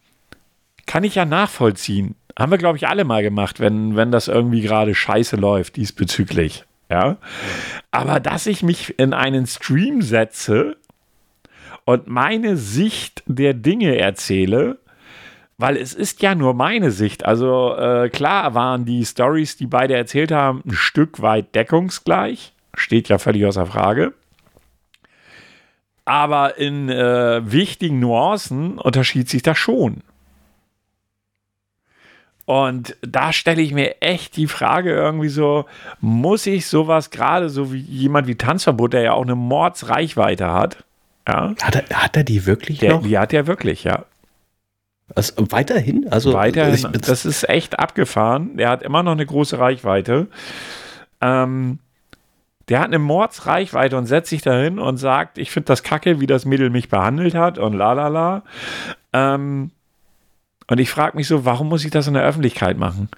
[0.86, 2.16] kann ich ja nachvollziehen.
[2.36, 6.64] Haben wir, glaube ich, alle mal gemacht, wenn, wenn das irgendwie gerade scheiße läuft diesbezüglich.
[6.90, 7.18] Ja.
[7.92, 10.76] Aber dass ich mich in einen Stream setze
[11.84, 14.78] und meine Sicht der Dinge erzähle,
[15.60, 17.24] weil es ist ja nur meine Sicht.
[17.24, 22.52] Also äh, klar waren die Stories, die beide erzählt haben, ein Stück weit deckungsgleich.
[22.74, 24.12] Steht ja völlig außer Frage.
[26.04, 29.98] Aber in äh, wichtigen Nuancen unterschied sich das schon.
[32.46, 35.66] Und da stelle ich mir echt die Frage irgendwie so,
[36.00, 40.82] muss ich sowas gerade so wie jemand wie Tanzverbot, der ja auch eine Mordsreichweite hat,
[41.28, 43.02] ja, Hat er, hat er die wirklich der, noch?
[43.02, 44.04] die hat er wirklich, ja.
[45.14, 46.08] Also, weiterhin?
[46.10, 48.56] Also, Weiterhin, das ist echt abgefahren.
[48.56, 50.28] Der hat immer noch eine große Reichweite.
[51.20, 51.78] Ähm,
[52.68, 56.26] der hat eine Mordsreichweite und setzt sich dahin und sagt, ich finde das kacke, wie
[56.26, 58.42] das Mädel mich behandelt hat und la la la.
[59.12, 59.72] Ähm,
[60.68, 63.08] und ich frage mich so, warum muss ich das in der Öffentlichkeit machen?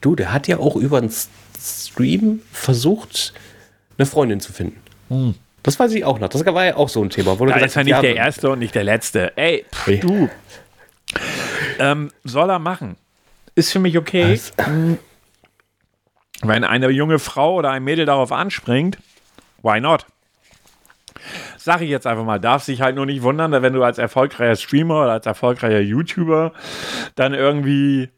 [0.00, 1.12] du, der hat ja auch über einen
[1.58, 3.32] Stream versucht,
[3.98, 5.36] eine Freundin zu finden.
[5.62, 6.28] Das weiß ich auch noch.
[6.28, 7.38] Das war ja auch so ein Thema.
[7.38, 9.36] Wo Da gesagt ist er nicht ja, der Erste und nicht der Letzte.
[9.36, 10.30] Ey, pff, du.
[11.78, 12.96] Ähm, soll er machen.
[13.54, 14.32] Ist für mich okay.
[14.32, 14.52] Was?
[16.42, 18.98] Wenn eine junge Frau oder ein Mädel darauf anspringt,
[19.62, 20.06] why not?
[21.58, 24.56] Sag ich jetzt einfach mal, darf sich halt nur nicht wundern, wenn du als erfolgreicher
[24.56, 26.52] Streamer oder als erfolgreicher YouTuber
[27.16, 28.08] dann irgendwie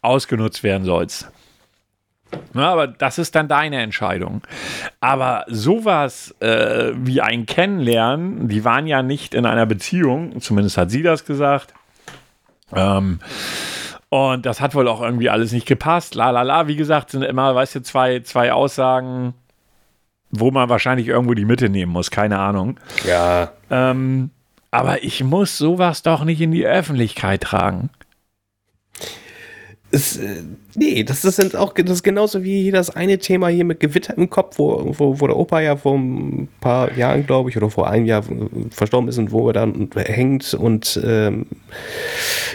[0.00, 1.30] ausgenutzt werden sollst.
[2.54, 4.42] Na, aber das ist dann deine Entscheidung.
[5.00, 10.90] Aber sowas äh, wie ein Kennenlernen, die waren ja nicht in einer Beziehung, zumindest hat
[10.90, 11.74] sie das gesagt.
[12.74, 13.18] Ähm,
[14.08, 16.14] und das hat wohl auch irgendwie alles nicht gepasst.
[16.14, 19.34] La la la, wie gesagt, sind immer, weißt du, zwei, zwei Aussagen,
[20.30, 22.78] wo man wahrscheinlich irgendwo die Mitte nehmen muss, keine Ahnung.
[23.06, 24.30] ja, Ähm,
[24.70, 27.90] aber ich muss sowas doch nicht in die Öffentlichkeit tragen.
[29.94, 30.42] Es, äh,
[30.74, 34.16] nee, das, das sind auch das ist genauso wie das eine Thema hier mit Gewitter
[34.16, 37.68] im Kopf, wo, wo, wo der Opa ja vor ein paar Jahren, glaube ich, oder
[37.68, 38.24] vor einem Jahr
[38.70, 41.46] verstorben ist und wo er dann hängt und ähm,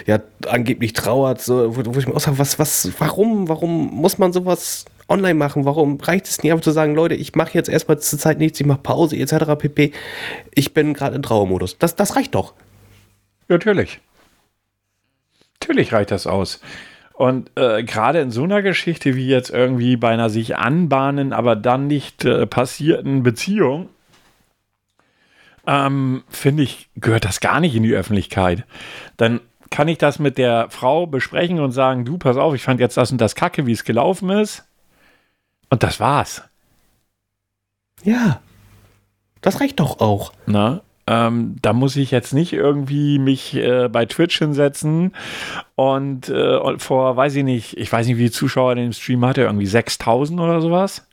[0.06, 4.18] ja angeblich trauert, so, wo, wo ich mir auch sage, was, was, warum, warum muss
[4.18, 5.64] man sowas online machen?
[5.64, 8.60] Warum reicht es nicht einfach zu sagen, Leute, ich mache jetzt erstmal zur Zeit nichts,
[8.60, 9.56] ich mache Pause etc.
[9.58, 9.92] pp.
[10.54, 11.78] Ich bin gerade in Trauermodus.
[11.78, 12.54] Das, das reicht doch.
[13.48, 14.00] Natürlich.
[15.60, 16.60] Natürlich reicht das aus.
[17.18, 21.56] Und äh, gerade in so einer Geschichte wie jetzt irgendwie bei einer sich anbahnen, aber
[21.56, 23.88] dann nicht äh, passierten Beziehung,
[25.66, 28.64] ähm, finde ich, gehört das gar nicht in die Öffentlichkeit.
[29.16, 32.78] Dann kann ich das mit der Frau besprechen und sagen, du, pass auf, ich fand
[32.78, 34.68] jetzt das und das Kacke, wie es gelaufen ist.
[35.70, 36.44] Und das war's.
[38.04, 38.40] Ja.
[39.40, 40.32] Das reicht doch auch.
[40.46, 45.14] Na, ähm, da muss ich jetzt nicht irgendwie mich äh, bei Twitch hinsetzen
[45.74, 49.42] und, äh, vor, weiß ich nicht, ich weiß nicht, wie viele Zuschauer dem Stream hatte,
[49.42, 51.06] irgendwie 6000 oder sowas.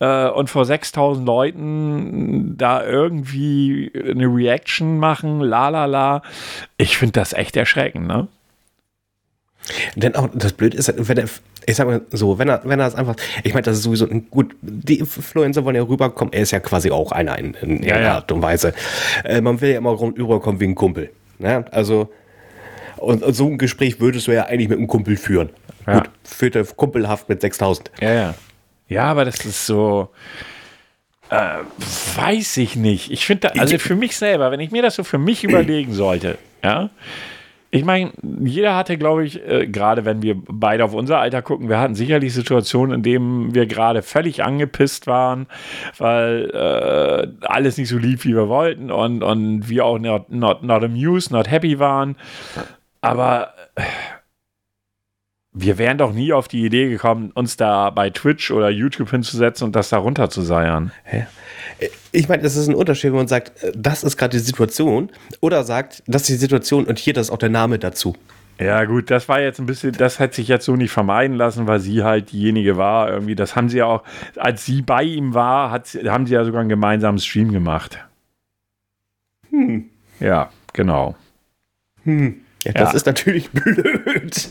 [0.00, 6.22] Äh, und vor 6000 Leuten da irgendwie eine Reaction machen, la la la.
[6.76, 8.28] Ich finde das echt erschreckend, ne?
[9.96, 11.28] Denn auch das Blöde ist, wenn er,
[11.66, 14.08] ich sag mal so, wenn er, wenn er das einfach, ich meine, das ist sowieso
[14.08, 17.82] ein, gut, die Influencer wollen ja rüberkommen, er ist ja quasi auch einer in, in
[17.82, 18.14] Ja, ja.
[18.16, 18.72] Art und Weise.
[19.24, 21.10] Äh, man will ja immer rüberkommen wie ein Kumpel.
[21.38, 21.64] Ne?
[21.70, 22.10] Also,
[22.96, 25.50] und, und so ein Gespräch würdest du ja eigentlich mit einem Kumpel führen.
[25.86, 25.94] Ja.
[26.00, 27.90] Gut, führt er kumpelhaft mit 6000.
[28.00, 28.34] Ja, ja.
[28.88, 30.08] Ja, aber das ist so.
[31.30, 31.58] Äh,
[32.16, 33.10] weiß ich nicht.
[33.10, 36.38] Ich finde, also für mich selber, wenn ich mir das so für mich überlegen sollte,
[36.64, 36.88] ja.
[37.70, 41.68] Ich meine, jeder hatte, glaube ich, äh, gerade wenn wir beide auf unser Alter gucken,
[41.68, 45.46] wir hatten sicherlich Situationen, in denen wir gerade völlig angepisst waren,
[45.98, 50.62] weil äh, alles nicht so lief, wie wir wollten und, und wir auch not, not,
[50.62, 52.16] not amused, not happy waren.
[53.02, 53.82] Aber äh,
[55.52, 59.66] wir wären doch nie auf die Idee gekommen, uns da bei Twitch oder YouTube hinzusetzen
[59.66, 60.92] und das da runter zu seiern.
[62.12, 65.10] Ich meine, es ist ein Unterschied, wenn man sagt, äh, das ist gerade die Situation,
[65.40, 68.14] oder sagt, das ist die Situation und hier das ist auch der Name dazu.
[68.60, 71.68] Ja, gut, das war jetzt ein bisschen, das hätte sich jetzt so nicht vermeiden lassen,
[71.68, 73.08] weil sie halt diejenige war.
[73.08, 74.02] Irgendwie, das haben sie ja auch,
[74.36, 77.98] als sie bei ihm war, hat, haben sie ja sogar einen gemeinsamen Stream gemacht.
[79.50, 79.88] Hm.
[80.18, 81.14] Ja, genau.
[82.02, 82.40] Hm.
[82.64, 82.96] Ja, das Ja.
[82.96, 84.48] ist natürlich blöd.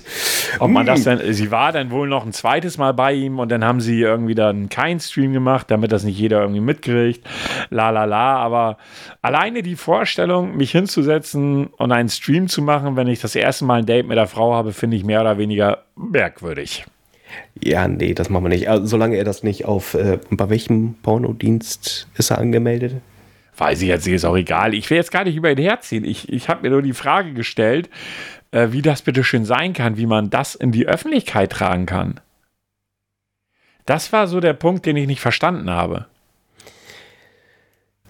[0.60, 0.88] Ob man Hm.
[0.88, 3.82] das denn, sie war dann wohl noch ein zweites Mal bei ihm und dann haben
[3.82, 7.28] sie irgendwie dann keinen Stream gemacht, damit das nicht jeder irgendwie mitkriegt.
[7.70, 8.78] La la la, aber
[9.22, 13.80] alleine die Vorstellung, mich hinzusetzen und einen Stream zu machen, wenn ich das erste Mal
[13.80, 16.86] ein Date mit der Frau habe, finde ich mehr oder weniger merkwürdig.
[17.62, 18.70] Ja, nee, das machen wir nicht.
[18.70, 22.96] Also, solange er das nicht auf, äh, bei welchem Pornodienst ist er angemeldet?
[23.58, 24.76] Weiß ich jetzt nicht, ist auch egal.
[24.76, 26.06] Ich will jetzt gar nicht über ihn herziehen.
[26.06, 27.90] Ich, ich habe mir nur die Frage gestellt,
[28.52, 32.20] äh, wie das bitte schön sein kann, wie man das in die Öffentlichkeit tragen kann.
[33.86, 36.06] Das war so der Punkt, den ich nicht verstanden habe.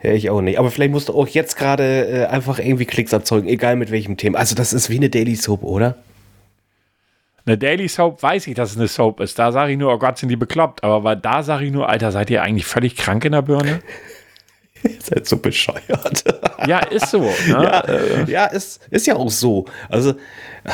[0.03, 0.59] Ja, ich auch nicht.
[0.59, 4.17] Aber vielleicht musst du auch jetzt gerade äh, einfach irgendwie Klicks erzeugen, egal mit welchem
[4.17, 4.39] Thema.
[4.39, 5.95] Also das ist wie eine Daily Soap, oder?
[7.45, 9.39] Eine Daily Soap weiß ich, dass es eine Soap ist.
[9.39, 10.83] Da sage ich nur, oh Gott, sind die bekloppt.
[10.83, 13.79] Aber da sage ich nur, Alter, seid ihr eigentlich völlig krank in der Birne?
[14.83, 16.23] Ihr seid so bescheuert.
[16.67, 17.21] Ja, ist so.
[17.21, 17.31] Ne?
[17.47, 19.65] ja, ja ist, ist ja auch so.
[19.89, 20.15] Also,
[20.65, 20.71] ah,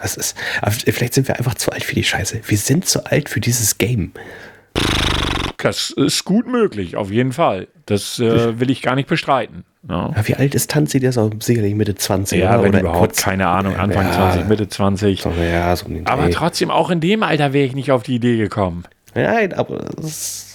[0.00, 0.36] das ist.
[0.88, 2.40] Vielleicht sind wir einfach zu alt für die Scheiße.
[2.46, 4.12] Wir sind zu alt für dieses Game.
[5.58, 7.68] Das ist gut möglich, auf jeden Fall.
[7.86, 9.64] Das äh, will ich gar nicht bestreiten.
[9.88, 10.98] Ja, Ja, wie alt ist Tanzi?
[10.98, 12.40] Der ist auch sicherlich Mitte 20.
[12.40, 12.62] ja oder?
[12.64, 14.12] wenn oder überhaupt, kurz- keine Ahnung, Anfang Ja.
[14.32, 15.22] 20, Mitte 20.
[15.22, 18.36] So, Ja, so Aber trotzdem, auch in dem Alter wäre ich nicht auf die Idee
[18.38, 18.84] gekommen.
[19.14, 20.51] Nein, aber es,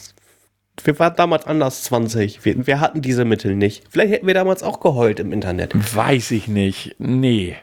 [0.87, 2.45] wir waren damals anders 20.
[2.45, 3.83] Wir, wir hatten diese Mittel nicht.
[3.89, 5.73] Vielleicht hätten wir damals auch geheult im Internet.
[5.95, 6.95] Weiß ich nicht.
[6.97, 7.57] Nee.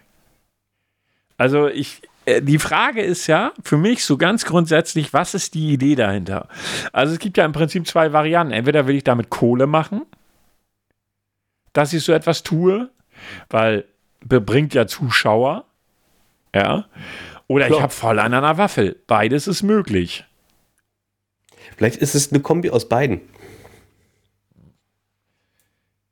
[1.39, 5.73] Also ich, äh, die Frage ist ja für mich so ganz grundsätzlich, was ist die
[5.73, 6.49] Idee dahinter?
[6.93, 8.53] Also es gibt ja im Prinzip zwei Varianten.
[8.53, 10.03] Entweder will ich damit Kohle machen,
[11.73, 12.91] dass ich so etwas tue,
[13.49, 13.87] weil
[14.21, 15.65] bringt ja Zuschauer,
[16.55, 16.85] ja,
[17.47, 17.83] oder ich Klar.
[17.83, 18.97] habe voll an einer Waffel.
[19.07, 20.25] Beides ist möglich.
[21.77, 23.21] Vielleicht ist es eine Kombi aus beiden.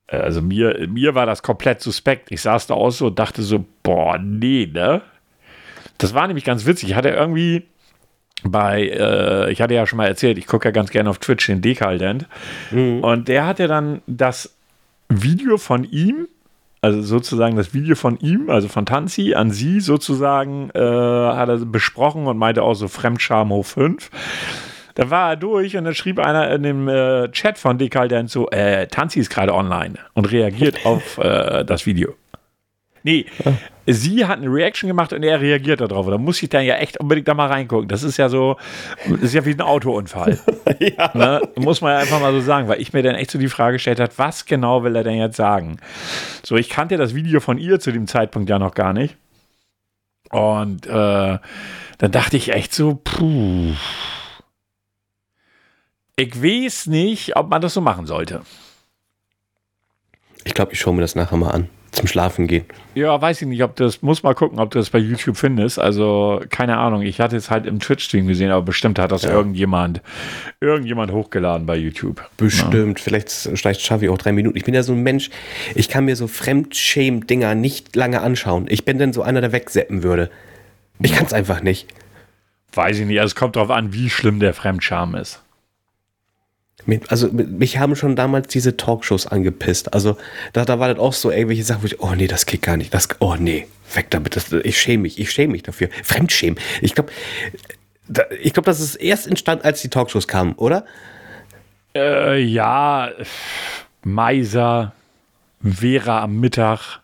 [0.06, 2.30] Äh, Also mir, mir war das komplett suspekt.
[2.30, 5.02] Ich saß da auch so und dachte so, boah, nee, ne?
[5.98, 6.90] Das war nämlich ganz witzig.
[6.90, 7.64] Ich hatte irgendwie
[8.44, 11.46] bei, äh, ich hatte ja schon mal erzählt, ich gucke ja ganz gerne auf Twitch
[11.46, 12.26] den Dekaldent.
[13.00, 14.56] Und der hatte dann das
[15.08, 16.26] Video von ihm,
[16.80, 21.58] also sozusagen das Video von ihm, also von Tanzi an sie sozusagen, äh, hat er
[21.58, 24.10] besprochen und meinte auch so Fremdscham hoch 5.
[24.94, 28.50] Da war er durch und dann schrieb einer in dem äh, Chat von Dekaldent so,
[28.50, 32.14] äh, Tanzi ist gerade online und reagiert auf äh, das Video.
[33.04, 33.26] Nee,
[33.86, 36.06] sie hat eine Reaction gemacht und er reagiert darauf.
[36.08, 37.88] Da muss ich dann ja echt unbedingt da mal reingucken.
[37.88, 38.56] Das ist ja so,
[39.08, 40.38] das ist ja wie ein Autounfall.
[40.78, 41.10] ja.
[41.14, 41.40] Ne?
[41.56, 43.74] Muss man ja einfach mal so sagen, weil ich mir dann echt so die Frage
[43.74, 45.78] gestellt habe, was genau will er denn jetzt sagen?
[46.44, 49.16] So, ich kannte das Video von ihr zu dem Zeitpunkt ja noch gar nicht.
[50.30, 51.38] Und äh,
[51.98, 53.74] dann dachte ich echt so, puh.
[56.22, 58.42] Ich weiß nicht, ob man das so machen sollte.
[60.44, 61.68] Ich glaube, ich schaue mir das nachher mal an.
[61.92, 62.64] zum Schlafen gehen.
[62.94, 65.78] Ja, weiß ich nicht, ob das, muss mal gucken, ob du das bei YouTube findest.
[65.78, 67.02] Also, keine Ahnung.
[67.02, 69.30] Ich hatte es halt im Twitch-Stream gesehen, aber bestimmt hat das ja.
[69.30, 70.00] irgendjemand,
[70.60, 72.22] irgendjemand hochgeladen bei YouTube.
[72.38, 72.98] Bestimmt.
[72.98, 73.04] Ja.
[73.04, 74.56] Vielleicht, vielleicht schaffe ich auch drei Minuten.
[74.56, 75.28] Ich bin ja so ein Mensch,
[75.74, 78.66] ich kann mir so Fremdschäm-Dinger nicht lange anschauen.
[78.68, 80.30] Ich bin dann so einer, der wegseppen würde.
[80.98, 81.88] Ich kann es einfach nicht.
[82.72, 83.20] Weiß ich nicht.
[83.20, 85.42] Also, es kommt darauf an, wie schlimm der Fremdscham ist.
[87.08, 89.94] Also mich haben schon damals diese Talkshows angepisst.
[89.94, 90.16] Also
[90.52, 92.76] da, da war das auch so irgendwelche Sachen, wo ich, oh nee, das geht gar
[92.76, 92.92] nicht.
[92.92, 94.36] Das, oh nee, weg damit.
[94.36, 95.88] Das, ich schäme mich, ich schäme mich dafür.
[96.02, 96.58] Fremdschämen.
[96.80, 97.12] Ich glaube,
[98.08, 100.84] da, ich glaube, das ist erst entstanden, als die Talkshows kamen, oder?
[101.94, 103.10] Äh, ja,
[104.02, 104.92] Meiser,
[105.62, 107.01] Vera am Mittag.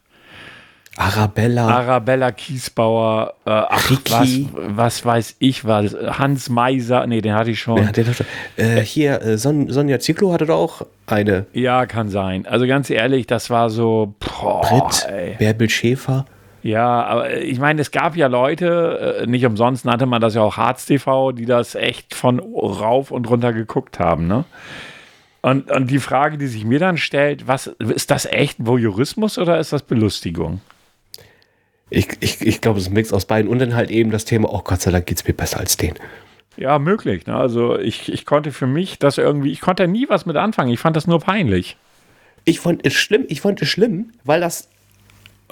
[0.99, 1.69] Arabella.
[1.69, 7.61] Arabella Kiesbauer, äh, ach, was, was weiß ich was, Hans Meiser, nee, den hatte ich
[7.61, 7.77] schon.
[7.77, 11.47] Ja, den hatte, äh, hier, äh, Son Sonja Ziklo hatte doch auch eine.
[11.53, 12.47] Ja, kann sein.
[12.47, 15.37] Also ganz ehrlich, das war so, boah, Brit, ey.
[15.39, 16.27] Bärbel Schäfer.
[16.65, 20.43] Ja, aber ich meine, es gab ja Leute, äh, nicht umsonst nannte man das ja
[20.43, 24.45] auch Harz TV, die das echt von rauf und runter geguckt haben, ne?
[25.41, 29.61] Und, und die Frage, die sich mir dann stellt, was ist das echt Voyeurismus oder
[29.61, 30.61] ist das Belustigung?
[31.91, 34.25] Ich, ich, ich glaube, es ist ein Mix aus beiden und dann halt eben das
[34.25, 35.95] Thema, oh Gott sei Dank geht es mir besser als den.
[36.57, 37.27] Ja, möglich.
[37.27, 37.37] Ne?
[37.37, 40.73] Also ich, ich konnte für mich das irgendwie, ich konnte nie was mit anfangen.
[40.73, 41.77] Ich fand das nur peinlich.
[42.45, 44.69] Ich fand es schlimm, ich fand es schlimm, weil das,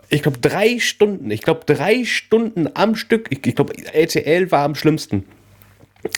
[0.09, 4.65] ich glaube, drei Stunden, ich glaube, drei Stunden am Stück, ich, ich glaube, RTL war
[4.65, 5.25] am schlimmsten.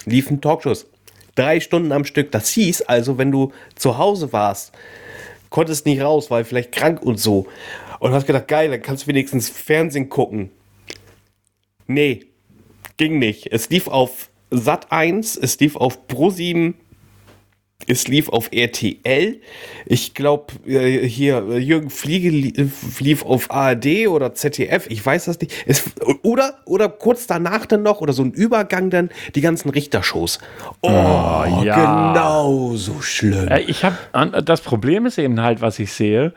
[0.07, 0.87] Liefen Talkshows.
[1.35, 2.33] Drei Stunden am Stück.
[2.33, 4.73] Das hieß also, wenn du zu Hause warst,
[5.51, 7.47] konntest nicht raus, weil vielleicht krank und so.
[7.99, 10.51] Und hast gedacht, geil, dann kannst du wenigstens Fernsehen gucken.
[11.87, 12.27] Nee,
[12.97, 13.49] ging nicht.
[13.51, 16.75] Es lief auf Sat 1, es lief auf Pro 7,
[17.87, 19.41] es lief auf RTL.
[19.87, 24.87] Ich glaube, äh, hier äh, Jürgen Fliege lief auf ARD oder ZDF.
[24.91, 25.53] Ich weiß das nicht.
[25.67, 25.85] Es,
[26.23, 30.39] oder, oder kurz danach dann noch oder so ein Übergang dann die ganzen Richtershows.
[30.83, 32.11] Oh, oh ja.
[32.11, 33.49] genau so schlimm.
[33.49, 33.97] Äh, ich habe
[34.43, 36.35] das Problem ist eben halt, was ich sehe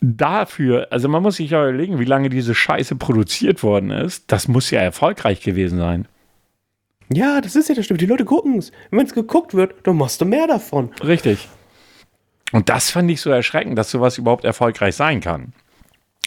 [0.00, 4.30] dafür, also man muss sich ja überlegen, wie lange diese Scheiße produziert worden ist.
[4.30, 6.08] Das muss ja erfolgreich gewesen sein.
[7.12, 8.00] Ja, das ist ja das Stimmt.
[8.00, 8.72] Die Leute gucken es.
[8.90, 10.90] Wenn es geguckt wird, dann machst du mehr davon.
[11.04, 11.48] Richtig.
[12.52, 15.52] Und das fand ich so erschreckend, dass sowas überhaupt erfolgreich sein kann.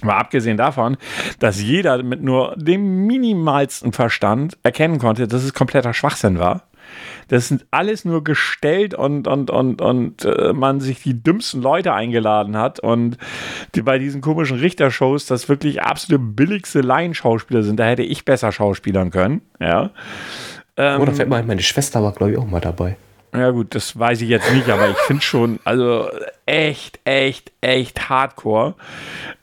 [0.01, 0.97] Aber abgesehen davon,
[1.39, 6.68] dass jeder mit nur dem minimalsten Verstand erkennen konnte, dass es kompletter Schwachsinn war.
[7.27, 11.93] Das sind alles nur gestellt und, und, und, und äh, man sich die dümmsten Leute
[11.93, 13.17] eingeladen hat und
[13.75, 17.79] die bei diesen komischen Richtershows das wirklich absolut billigste Laienschauspieler sind.
[17.79, 19.41] Da hätte ich besser schauspielern können.
[19.59, 19.91] Ja.
[20.77, 22.97] Ähm, oh, da fällt mal meine Schwester war, glaube ich, auch mal dabei.
[23.31, 26.09] Ja, gut, das weiß ich jetzt nicht, aber ich finde schon, also
[26.47, 28.73] echt, echt, echt hardcore,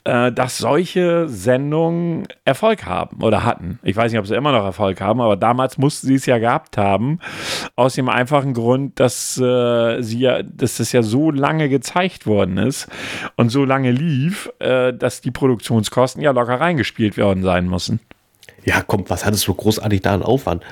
[0.02, 3.78] äh, dass solche Sendungen Erfolg haben oder hatten.
[3.84, 6.38] Ich weiß nicht, ob sie immer noch Erfolg haben, aber damals mussten sie es ja
[6.38, 7.20] gehabt haben.
[7.76, 12.58] Aus dem einfachen Grund, dass äh, sie ja, dass das ja so lange gezeigt worden
[12.58, 12.88] ist
[13.36, 18.00] und so lange lief, äh, dass die Produktionskosten ja locker reingespielt worden sein müssen.
[18.64, 20.64] Ja, komm, was hattest du großartig da an Aufwand?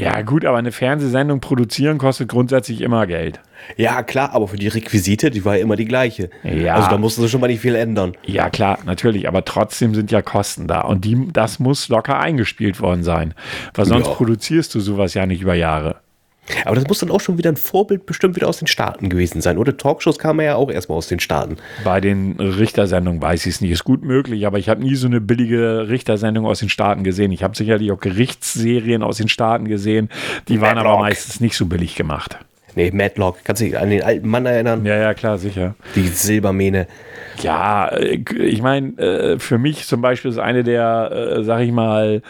[0.00, 3.40] Ja, gut, aber eine Fernsehsendung produzieren kostet grundsätzlich immer Geld.
[3.76, 6.30] Ja, klar, aber für die Requisite, die war ja immer die gleiche.
[6.44, 6.76] Ja.
[6.76, 8.12] Also da mussten sie schon mal nicht viel ändern.
[8.24, 12.80] Ja, klar, natürlich, aber trotzdem sind ja Kosten da und die, das muss locker eingespielt
[12.80, 13.34] worden sein.
[13.74, 14.14] Weil sonst ja.
[14.14, 15.96] produzierst du sowas ja nicht über Jahre.
[16.64, 19.40] Aber das muss dann auch schon wieder ein Vorbild bestimmt wieder aus den Staaten gewesen
[19.40, 19.58] sein.
[19.58, 21.56] Oder Talkshows kamen ja auch erstmal aus den Staaten.
[21.84, 23.70] Bei den Richtersendungen weiß ich es nicht.
[23.70, 27.32] Ist gut möglich, aber ich habe nie so eine billige Richtersendung aus den Staaten gesehen.
[27.32, 30.08] Ich habe sicherlich auch Gerichtsserien aus den Staaten gesehen.
[30.48, 30.76] Die Madlock.
[30.76, 32.38] waren aber meistens nicht so billig gemacht.
[32.74, 33.38] Nee, Madlock.
[33.44, 34.86] Kannst du dich an den alten Mann erinnern?
[34.86, 35.74] Ja, ja, klar, sicher.
[35.96, 36.86] Die Silbermähne.
[37.42, 41.72] Ja, äh, ich meine, äh, für mich zum Beispiel ist eine der, äh, sag ich
[41.72, 42.22] mal,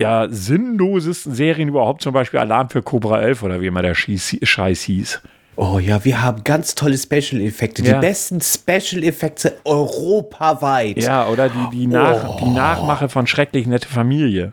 [0.00, 4.80] ja, sinnlosesten Serien überhaupt, zum Beispiel Alarm für Cobra 11 oder wie immer der Scheiß
[4.82, 5.20] hieß.
[5.56, 7.82] Oh ja, wir haben ganz tolle Special-Effekte.
[7.82, 7.94] Ja.
[7.94, 10.98] Die besten Special-Effekte europaweit.
[10.98, 12.38] Ja, oder die, die, Nach oh.
[12.40, 14.52] die Nachmache von Schrecklich Nette Familie.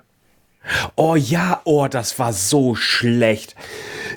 [0.96, 3.56] Oh ja, oh, das war so schlecht.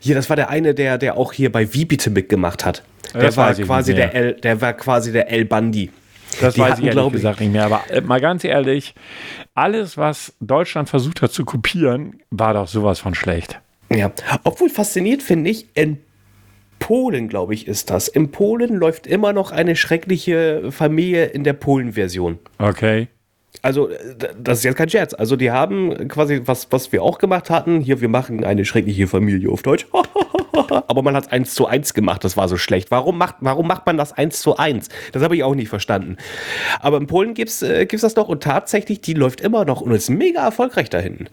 [0.00, 2.82] Hier, das war der eine, der, der auch hier bei Wie bitte mitgemacht hat.
[3.12, 5.90] Der war quasi der El, der war quasi der El Bandi.
[6.40, 7.64] Das die weiß hatten, ich ehrlich gesagt nicht mehr.
[7.64, 8.94] Aber äh, mal ganz ehrlich,
[9.54, 13.60] alles, was Deutschland versucht hat zu kopieren, war doch sowas von schlecht.
[13.90, 14.12] Ja,
[14.44, 15.98] obwohl fasziniert finde ich, in
[16.78, 18.08] Polen, glaube ich, ist das.
[18.08, 22.38] In Polen läuft immer noch eine schreckliche Familie in der Polen-Version.
[22.58, 23.08] Okay.
[23.62, 23.90] Also,
[24.40, 25.14] das ist jetzt kein Scherz.
[25.14, 29.06] Also, die haben quasi, was, was wir auch gemacht hatten, hier, wir machen eine schreckliche
[29.08, 29.86] Familie auf Deutsch.
[30.52, 32.90] Aber man hat es 1 zu 1 gemacht, das war so schlecht.
[32.90, 34.88] Warum macht, warum macht man das 1 zu 1?
[35.12, 36.16] Das habe ich auch nicht verstanden.
[36.80, 39.80] Aber in Polen gibt es äh, gibt's das noch und tatsächlich, die läuft immer noch
[39.80, 41.26] und ist mega erfolgreich da hinten.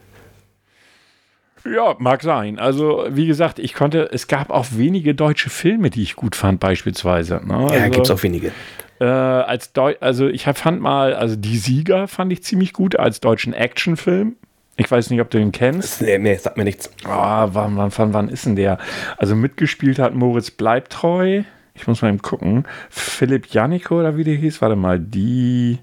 [1.66, 2.60] Ja, mag sein.
[2.60, 6.60] Also, wie gesagt, ich konnte, es gab auch wenige deutsche Filme, die ich gut fand,
[6.60, 7.42] beispielsweise.
[7.44, 7.56] Ne?
[7.56, 8.52] Also, ja, gibt es auch wenige.
[9.00, 13.20] Äh, als Deu also ich fand mal, also Die Sieger fand ich ziemlich gut als
[13.20, 14.36] deutschen Actionfilm.
[14.78, 16.02] Ich weiß nicht, ob du den kennst.
[16.02, 16.90] Nee, nee sagt mir nichts.
[17.06, 18.78] Oh, wann, wann, wann, wann ist denn der?
[19.18, 21.44] Also mitgespielt hat Moritz Bleibtreu.
[21.76, 22.66] Ich muss mal eben gucken.
[22.90, 24.62] Philipp Janiko oder wie der hieß.
[24.62, 25.80] Warte mal, die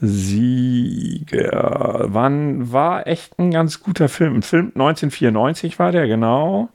[0.00, 1.44] Sieger.
[2.08, 4.36] Wann war echt ein ganz guter Film.
[4.36, 6.68] Ein Film 1994 war der, genau.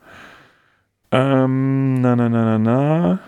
[1.12, 3.20] Ähm, na, na, na, na, na.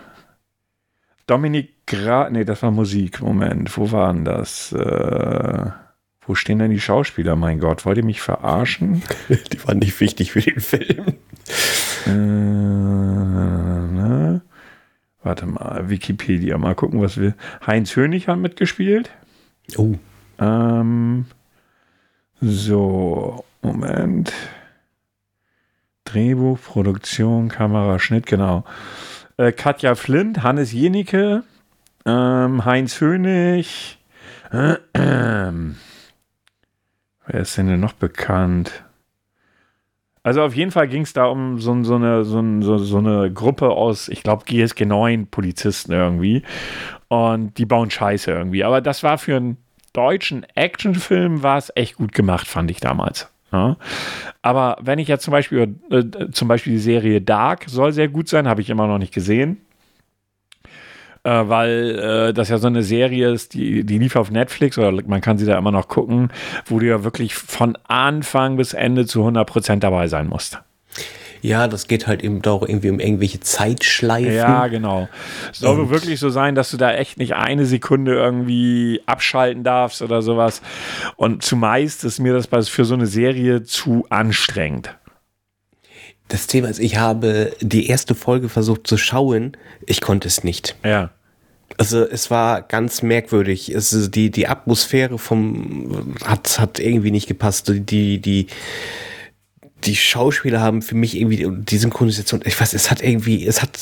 [1.32, 2.28] Dominik Gra.
[2.28, 3.22] Nee, das war Musik.
[3.22, 4.70] Moment, wo waren das?
[4.72, 5.70] Äh,
[6.26, 7.36] wo stehen denn die Schauspieler?
[7.36, 9.02] Mein Gott, wollt ihr mich verarschen?
[9.50, 11.14] Die waren nicht wichtig für den Film.
[12.06, 12.10] Äh,
[13.94, 14.42] na,
[15.22, 17.34] Warte mal, Wikipedia, mal gucken, was wir.
[17.66, 19.10] Heinz Hönig hat mitgespielt.
[19.78, 19.94] Oh.
[20.38, 21.24] Ähm,
[22.42, 24.34] so, Moment.
[26.04, 28.66] Drehbuch, Produktion, Kamera, Schnitt, genau.
[29.42, 31.42] Äh, Katja Flint, Hannes Jenicke,
[32.06, 33.98] ähm, Heinz Hönig.
[34.52, 35.52] Äh, äh,
[37.26, 38.84] wer ist denn, denn noch bekannt?
[40.22, 43.32] Also auf jeden Fall ging es da um so, so, eine, so, so, so eine
[43.32, 46.44] Gruppe aus, ich glaube, GSG 9 Polizisten irgendwie.
[47.08, 48.62] Und die bauen Scheiße irgendwie.
[48.62, 49.56] Aber das war für einen
[49.92, 53.28] deutschen Actionfilm war es echt gut gemacht, fand ich damals.
[53.52, 53.76] Ja.
[54.40, 58.28] Aber wenn ich jetzt zum Beispiel, äh, zum Beispiel die Serie Dark soll sehr gut
[58.28, 59.58] sein, habe ich immer noch nicht gesehen.
[61.24, 64.90] Äh, weil äh, das ja so eine Serie ist, die, die lief auf Netflix oder
[65.06, 66.30] man kann sie da immer noch gucken,
[66.66, 70.60] wo du ja wirklich von Anfang bis Ende zu 100% dabei sein musst.
[71.42, 74.32] Ja, das geht halt eben doch irgendwie um irgendwelche Zeitschleifen.
[74.32, 75.08] Ja, genau.
[75.50, 80.02] Soll und wirklich so sein, dass du da echt nicht eine Sekunde irgendwie abschalten darfst
[80.02, 80.62] oder sowas.
[81.16, 84.96] Und zumeist ist mir das für so eine Serie zu anstrengend.
[86.28, 90.76] Das Thema ist, ich habe die erste Folge versucht zu schauen, ich konnte es nicht.
[90.84, 91.10] Ja.
[91.76, 93.68] Also es war ganz merkwürdig.
[93.70, 97.72] Es ist die, die Atmosphäre vom hat, hat irgendwie nicht gepasst.
[97.74, 98.46] Die, die,
[99.84, 103.78] die Schauspieler haben für mich irgendwie die Synchronisation, ich weiß, es hat irgendwie, es hat,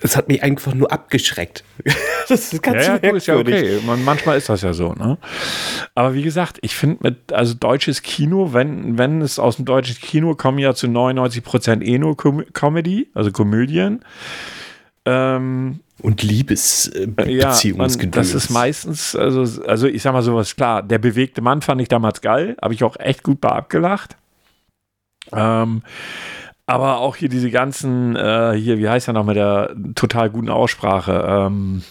[0.00, 1.64] es hat mich einfach nur abgeschreckt.
[2.28, 3.78] das ist ganz ja, ja, ist ja okay.
[3.86, 5.18] Man, manchmal ist das ja so, ne?
[5.94, 9.96] Aber wie gesagt, ich finde mit, also deutsches Kino, wenn, wenn es aus dem deutschen
[9.96, 14.04] Kino kommen ja zu 99 Prozent eh nur Com Comedy, also Komödien.
[15.06, 18.14] Ähm, und Liebesbeziehungsgedöns.
[18.14, 21.80] Ja, das ist meistens, also, also ich sag mal sowas, klar, der bewegte Mann fand
[21.80, 24.16] ich damals geil, habe ich auch echt gut bei abgelacht.
[25.32, 25.82] Ähm,
[26.66, 30.48] aber auch hier diese ganzen, äh, hier, wie heißt er noch mit der total guten
[30.48, 31.24] Aussprache?
[31.28, 31.82] Ähm,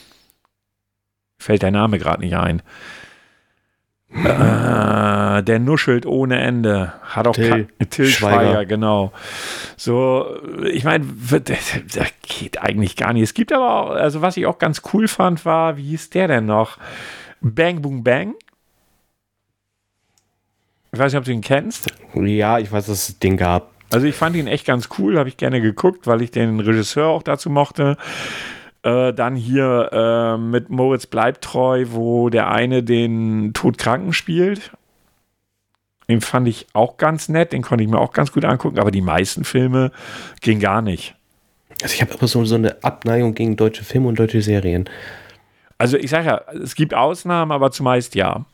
[1.39, 2.61] fällt der Name gerade nicht ein.
[4.15, 6.93] Äh, der nuschelt ohne Ende.
[7.01, 8.41] Hat auch Till, Till Schweiger.
[8.41, 9.11] Schweiger, genau.
[9.75, 13.23] So, ich meine, das geht eigentlich gar nicht.
[13.23, 16.27] Es gibt aber auch, also was ich auch ganz cool fand, war, wie hieß der
[16.27, 16.77] denn noch?
[17.41, 18.35] Bang Boom Bang.
[20.93, 21.87] Ich weiß nicht, ob du ihn kennst.
[22.13, 23.71] Ja, ich weiß, dass es den gab.
[23.91, 27.07] Also ich fand ihn echt ganz cool, habe ich gerne geguckt, weil ich den Regisseur
[27.07, 27.97] auch dazu mochte.
[28.83, 34.71] Äh, dann hier äh, mit Moritz Bleibtreu, wo der eine den Todkranken spielt.
[36.07, 38.91] Den fand ich auch ganz nett, den konnte ich mir auch ganz gut angucken, aber
[38.91, 39.91] die meisten Filme
[40.41, 41.15] gingen gar nicht.
[41.81, 44.87] Also ich habe immer so, so eine Abneigung gegen deutsche Filme und deutsche Serien.
[45.79, 48.45] Also ich sage ja, es gibt Ausnahmen, aber zumeist ja.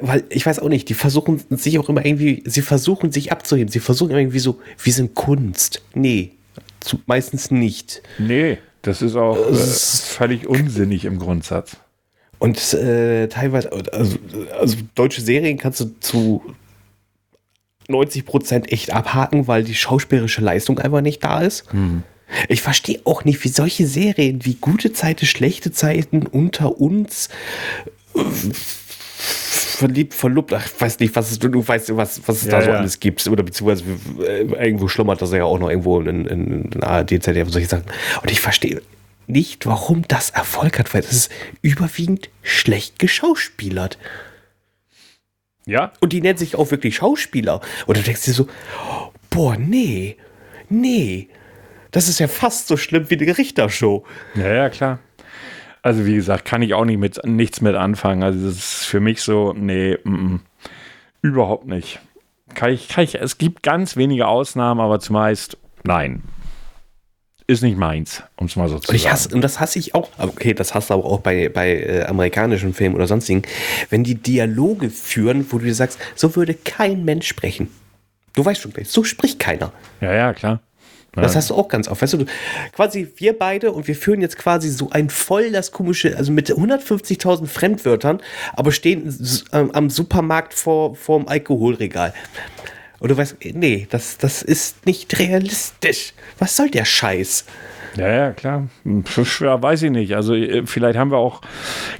[0.00, 3.68] Weil ich weiß auch nicht, die versuchen sich auch immer irgendwie, sie versuchen sich abzuheben,
[3.68, 5.82] sie versuchen irgendwie so, wir sind Kunst.
[5.94, 6.32] Nee,
[6.80, 8.02] zu, meistens nicht.
[8.18, 11.76] Nee, das ist auch äh, völlig unsinnig im Grundsatz.
[12.38, 14.16] Und äh, teilweise, also,
[14.58, 16.54] also deutsche Serien kannst du zu
[17.88, 21.72] 90 Prozent echt abhaken, weil die schauspielerische Leistung einfach nicht da ist.
[21.72, 22.04] Hm.
[22.48, 27.28] Ich verstehe auch nicht, wie solche Serien wie gute Zeiten, schlechte Zeiten unter uns
[28.14, 28.20] äh,
[29.18, 32.62] verliebt, verlobt, ach, ich weiß nicht, was es, du weißt, was, was es ja, da
[32.62, 32.76] so ja.
[32.78, 33.26] alles gibt.
[33.26, 33.84] Oder beziehungsweise
[34.20, 37.84] äh, irgendwo schlummert das ja auch noch irgendwo in, in, in ARD, ZDF, solche Sachen.
[38.22, 38.82] Und ich verstehe
[39.26, 43.98] nicht, warum das Erfolg hat, weil das ist überwiegend schlecht geschauspielert.
[45.66, 45.92] Ja.
[46.00, 47.60] Und die nennen sich auch wirklich Schauspieler.
[47.86, 48.48] Und du denkst dir so,
[49.30, 50.16] boah, nee,
[50.68, 51.28] nee.
[51.90, 54.04] Das ist ja fast so schlimm wie eine Richtershow.
[54.34, 54.98] Ja, ja, klar.
[55.88, 58.22] Also wie gesagt, kann ich auch nicht mit, nichts mit anfangen.
[58.22, 60.40] Also das ist für mich so, nee, m -m,
[61.22, 61.98] überhaupt nicht.
[62.52, 66.24] Kann ich, kann ich, es gibt ganz wenige Ausnahmen, aber zumeist Nein.
[67.46, 69.10] Ist nicht meins, um es mal so zu Und, sagen.
[69.10, 72.04] hasse, und das hasse ich auch, okay, das hast du aber auch bei, bei äh,
[72.04, 73.40] amerikanischen Filmen oder sonstigen,
[73.88, 77.70] wenn die Dialoge führen, wo du dir sagst, so würde kein Mensch sprechen.
[78.34, 79.72] Du weißt schon, so spricht keiner.
[80.02, 80.60] ja, ja, klar.
[81.22, 82.00] Das hast du auch ganz oft.
[82.00, 82.24] Weißt du,
[82.72, 86.50] quasi wir beide und wir führen jetzt quasi so ein voll das komische, also mit
[86.50, 88.20] 150.000 Fremdwörtern,
[88.54, 89.14] aber stehen
[89.52, 92.14] ähm, am Supermarkt vor vorm Alkoholregal.
[93.00, 96.14] Und du weißt, nee, das, das ist nicht realistisch.
[96.38, 97.44] Was soll der Scheiß?
[97.96, 98.68] Ja, ja, klar.
[99.40, 100.14] Ja, weiß ich nicht.
[100.14, 101.40] Also äh, vielleicht haben wir auch,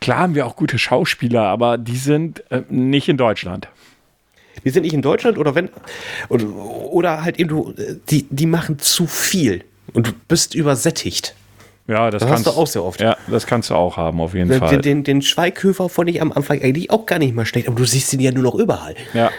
[0.01, 3.69] klar haben wir auch gute Schauspieler, aber die sind äh, nicht in Deutschland.
[4.65, 5.69] Die sind nicht in Deutschland oder wenn
[6.29, 7.75] oder, oder halt eben du,
[8.11, 11.35] die, die machen zu viel und du bist übersättigt.
[11.87, 13.01] Ja, das, Das hast kannst du auch sehr oft.
[13.01, 14.79] Ja, das kannst du auch haben, auf jeden Den, Fall.
[14.79, 17.85] den, den Schweighöfer fand ich am Anfang eigentlich auch gar nicht mal schlecht, aber du
[17.87, 18.95] siehst ihn ja nur noch überall.
[19.15, 19.31] Ja.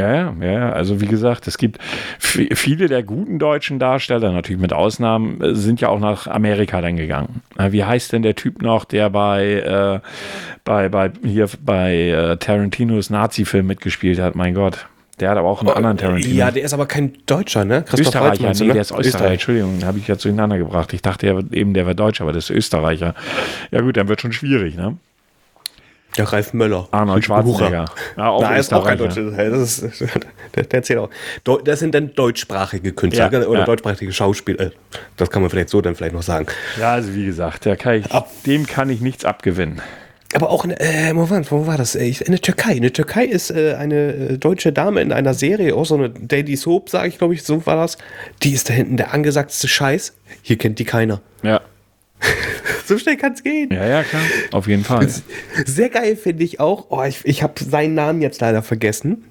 [0.00, 0.72] Ja, ja, ja.
[0.72, 1.78] Also wie gesagt, es gibt
[2.18, 6.96] viele der guten deutschen Darsteller, natürlich mit Ausnahmen, äh, sind ja auch nach Amerika dann
[6.96, 7.42] gegangen.
[7.58, 10.08] Wie heißt denn der Typ noch, der bei, äh,
[10.64, 14.34] bei, bei hier bei äh, Tarantinos Nazi-Film mitgespielt hat?
[14.34, 14.86] Mein Gott.
[15.20, 16.34] Der hat aber auch einen anderen Tarantino.
[16.34, 17.82] Ja, der ist aber kein Deutscher, ne?
[17.82, 18.72] Christoph Österreicher, du, nee, ne?
[18.72, 19.32] der ist Österreicher.
[19.32, 20.92] Entschuldigung, habe ich ja durcheinander gebracht.
[20.94, 23.14] Ich dachte ja eben, der wäre Deutscher, aber das ist Österreicher.
[23.70, 24.96] Ja gut, dann wird schon schwierig, ne?
[26.16, 26.88] Ja, Ralf Möller.
[26.90, 27.86] Arnold Schwarzenegger.
[28.16, 28.98] Ja, auch Nein, ist auch kein.
[28.98, 29.30] Deutscher.
[29.30, 30.00] Das, ist,
[30.54, 31.10] der, der zählt auch.
[31.64, 33.64] Das sind dann deutschsprachige Künstler Ja, oder ja.
[33.64, 34.72] deutschsprachige Schauspieler.
[35.16, 36.46] Das kann man vielleicht so dann vielleicht noch sagen.
[36.78, 38.06] Ja, also wie gesagt, kann ich,
[38.46, 39.80] dem kann ich nichts abgewinnen.
[40.34, 41.96] Aber auch in, äh, Moment, wo war das?
[41.96, 42.74] Äh, In der Türkei.
[42.74, 46.10] In der Türkei ist äh, eine äh, deutsche Dame in einer Serie, auch so eine
[46.10, 47.98] Daily Soap, sage ich, glaube ich, so war das.
[48.42, 50.14] Die ist da hinten der angesagteste Scheiß.
[50.42, 51.20] Hier kennt die keiner.
[51.42, 51.60] Ja.
[52.86, 53.68] So schnell kann es gehen.
[53.72, 54.22] Ja, ja, klar.
[54.50, 55.08] Auf jeden Fall.
[55.64, 56.86] Sehr geil finde ich auch.
[56.90, 59.24] Oh, ich ich habe seinen Namen jetzt leider vergessen.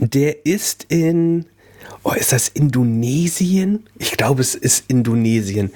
[0.00, 1.44] Der ist in.
[2.04, 3.84] Oh, ist das Indonesien?
[3.98, 5.70] Ich glaube, es ist Indonesien.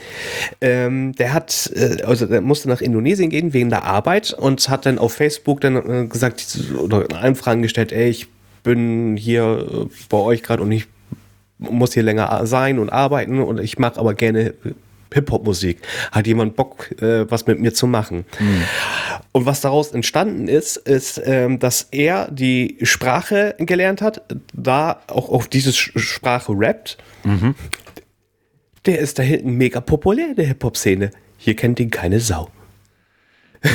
[0.61, 4.87] Ähm, der hat, äh, also der musste nach Indonesien gehen wegen der Arbeit und hat
[4.87, 8.29] dann auf Facebook dann äh, gesagt oder Anfragen gestellt, ey, ich
[8.63, 10.87] bin hier äh, bei euch gerade und ich
[11.59, 14.55] muss hier länger sein und arbeiten und ich mache aber gerne
[15.15, 15.79] Hip-Hop-Musik.
[16.11, 18.25] Hat jemand Bock, äh, was mit mir zu machen?
[19.33, 25.29] Und was daraus entstanden ist, ist, ähm, dass er die Sprache gelernt hat, da auch
[25.29, 26.99] auf diese Sprache rappt.
[28.87, 31.11] Der ist da hinten mega populär in der Hip-Hop-Szene.
[31.39, 32.49] Hier kennt ihn keine Sau.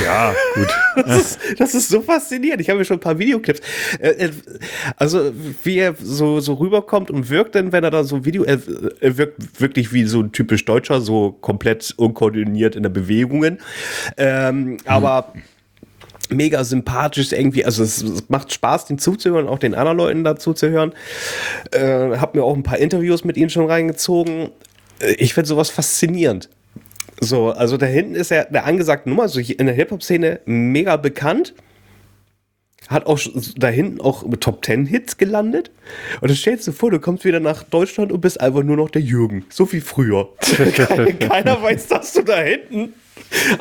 [0.04, 0.68] Ja, gut.
[1.06, 2.60] Das ist, das ist so faszinierend.
[2.60, 3.60] Ich habe mir schon ein paar Videoclips.
[4.00, 4.30] Äh, äh,
[4.96, 5.32] Also,
[5.62, 8.42] wie er so, so rüberkommt und wirkt dann, wenn er da so Video.
[8.42, 8.60] Er,
[9.16, 13.58] wirkt wirklich wie so ein typisch Deutscher, so komplett unkoordiniert in der Bewegungen.
[14.16, 15.32] Ähm, Aber
[16.30, 17.64] mega sympathisch irgendwie.
[17.64, 20.92] Also, es, es macht Spaß, den zuzuhören, auch den anderen Leuten dazu zu hören.
[21.70, 24.50] Äh, hab mir auch ein paar Interviews mit ihm schon reingezogen.
[25.00, 26.50] Äh, Ich finde sowas faszinierend.
[27.20, 30.96] So, also da hinten ist er der angesagte Nummer, also hier in der Hip-Hop-Szene mega
[30.96, 31.54] bekannt.
[32.88, 33.18] Hat auch
[33.56, 35.70] da hinten auch mit Top 10 Hits gelandet.
[36.22, 38.88] Und dann stellst du vor, du kommst wieder nach Deutschland und bist einfach nur noch
[38.88, 39.44] der Jürgen.
[39.50, 40.30] So wie früher.
[41.20, 42.94] Keiner, weiß, dass du da hinten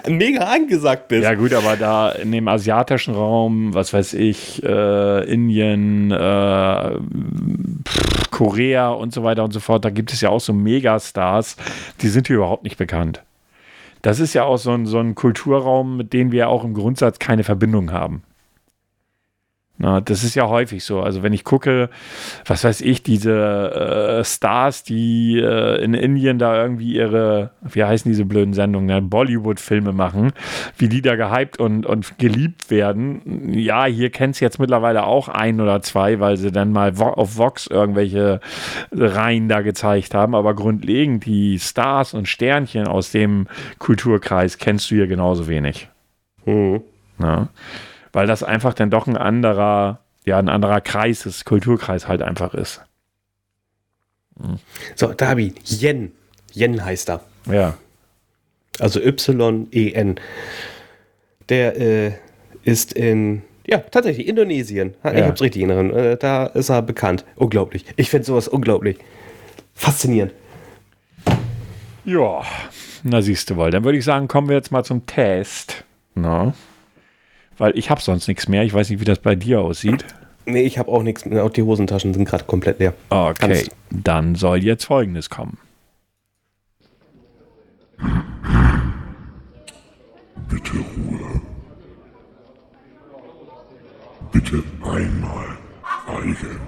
[0.08, 1.24] mega angesagt bist.
[1.24, 6.92] Ja, gut, aber da in dem asiatischen Raum, was weiß ich, äh, Indien, äh,
[8.32, 11.58] Korea und so weiter und so fort, da gibt es ja auch so Megastars,
[12.02, 13.24] die sind hier überhaupt nicht bekannt.
[14.02, 17.20] Das ist ja auch so ein, so ein Kulturraum, mit dem wir auch im Grundsatz
[17.20, 18.24] keine Verbindung haben.
[19.80, 21.02] Na, das ist ja häufig so.
[21.02, 21.90] Also wenn ich gucke,
[22.46, 28.10] was weiß ich, diese äh, Stars, die äh, in Indien da irgendwie ihre, wie heißen
[28.10, 29.04] diese blöden Sendungen, ne?
[29.04, 30.32] Bollywood-Filme machen,
[30.80, 33.54] wie die da gehypt und, und geliebt werden.
[33.54, 37.08] Ja, hier kennst du jetzt mittlerweile auch ein oder zwei, weil sie dann mal vo
[37.08, 38.40] auf Vox irgendwelche
[38.92, 40.34] Reihen da gezeigt haben.
[40.34, 43.48] Aber grundlegend die Stars und Sternchen aus dem
[43.78, 45.88] Kulturkreis kennst du hier genauso wenig.
[46.46, 46.82] Mhm.
[47.20, 47.50] Ne?
[48.18, 52.56] Weil das einfach dann doch ein anderer, ja, ein anderer Kreis ist, Kulturkreis halt einfach
[52.56, 52.82] ist.
[54.96, 56.14] So, Dabi, Yen.
[56.52, 57.22] Yen heißt er.
[57.46, 57.76] Ja.
[58.80, 60.20] Also Y-E-N.
[61.50, 62.12] Der äh,
[62.64, 64.96] ist in, ja, tatsächlich Indonesien.
[65.04, 65.28] Ich Ja.
[65.28, 66.00] hab's richtig in Erinnerung.
[66.04, 67.24] Äh, da ist er bekannt.
[67.36, 67.86] Unglaublich.
[67.98, 68.98] Ich finde sowas unglaublich.
[69.76, 70.34] Faszinierend.
[72.04, 72.42] Ja,
[73.04, 73.70] na siehst du wohl.
[73.70, 75.84] Dann würde ich sagen, kommen wir jetzt mal zum Test.
[76.16, 76.56] Na?
[77.58, 78.64] Weil ich habe sonst nichts mehr.
[78.64, 80.06] Ich weiß nicht, wie das bei dir aussieht.
[80.46, 81.44] Nee, ich habe auch nichts mehr.
[81.44, 82.94] Auch die Hosentaschen sind gerade komplett leer.
[83.10, 85.58] Okay, Kannst- dann soll jetzt Folgendes kommen.
[90.50, 91.42] Bitte Ruhe.
[94.32, 95.58] Bitte einmal
[96.06, 96.60] schweigen.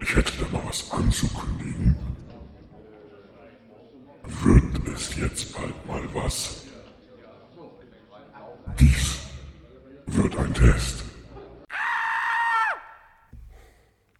[0.00, 1.96] Ich Ich hätte da mal was anzukündigen.
[4.42, 6.65] Wird es jetzt bald mal was?
[8.78, 9.18] Dies
[10.06, 11.04] wird ein Test.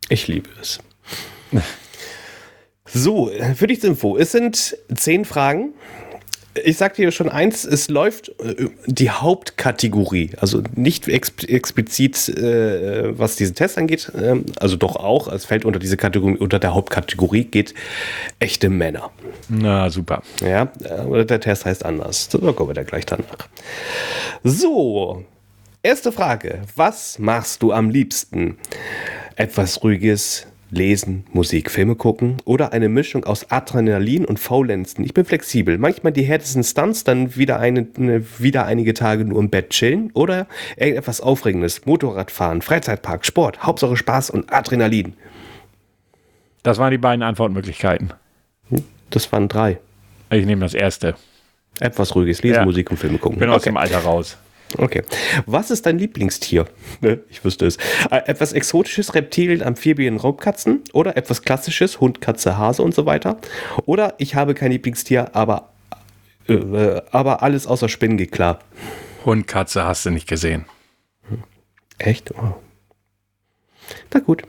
[0.08, 0.78] Ich liebe es.
[2.84, 4.16] So, für dich zur Info.
[4.16, 5.74] Es sind zehn Fragen.
[6.64, 13.18] Ich sag dir schon eins, es läuft äh, die Hauptkategorie, also nicht exp explizit, äh,
[13.18, 16.74] was diesen Test angeht, ähm, also doch auch, es fällt unter diese Kategorie, unter der
[16.74, 17.74] Hauptkategorie geht
[18.38, 19.10] echte Männer.
[19.48, 20.22] Na, super.
[20.40, 22.28] Ja, äh, der Test heißt anders.
[22.28, 23.48] Da kommen wir da gleich danach.
[24.42, 25.24] So,
[25.82, 26.62] erste Frage.
[26.74, 28.58] Was machst du am liebsten?
[29.36, 35.04] Etwas Ruhiges, lesen, Musik, Filme gucken oder eine Mischung aus Adrenalin und Faulenzen.
[35.04, 35.78] Ich bin flexibel.
[35.78, 37.86] Manchmal die härtesten Stunts, dann wieder, eine,
[38.38, 40.46] wieder einige Tage nur im Bett chillen oder
[40.76, 41.86] irgendetwas Aufregendes.
[41.86, 45.14] Motorradfahren, Freizeitpark, Sport, Hauptsache Spaß und Adrenalin.
[46.62, 48.12] Das waren die beiden Antwortmöglichkeiten.
[49.10, 49.78] Das waren drei.
[50.30, 51.14] Ich nehme das erste.
[51.78, 52.64] Etwas ruhiges, lesen, Ja.
[52.64, 53.38] Musik und Filme gucken.
[53.38, 54.36] Bin aus dem Alter raus.
[54.78, 55.02] Okay.
[55.46, 56.66] Was ist dein Lieblingstier?
[57.00, 57.76] Ne, Ich wüsste es.
[58.10, 63.38] Äh, Etwas exotisches, Reptilien, Amphibien, Raubkatzen oder etwas klassisches, Hund, Katze, Hase und so weiter.
[63.86, 65.70] Oder ich habe kein Lieblingstier, aber,
[66.48, 68.58] äh, aber alles außer Spinnen geht klar.
[69.24, 70.64] Hund, Katze hast du nicht gesehen.
[71.98, 72.32] Echt?
[72.32, 72.54] Oh.
[74.12, 74.42] Na gut.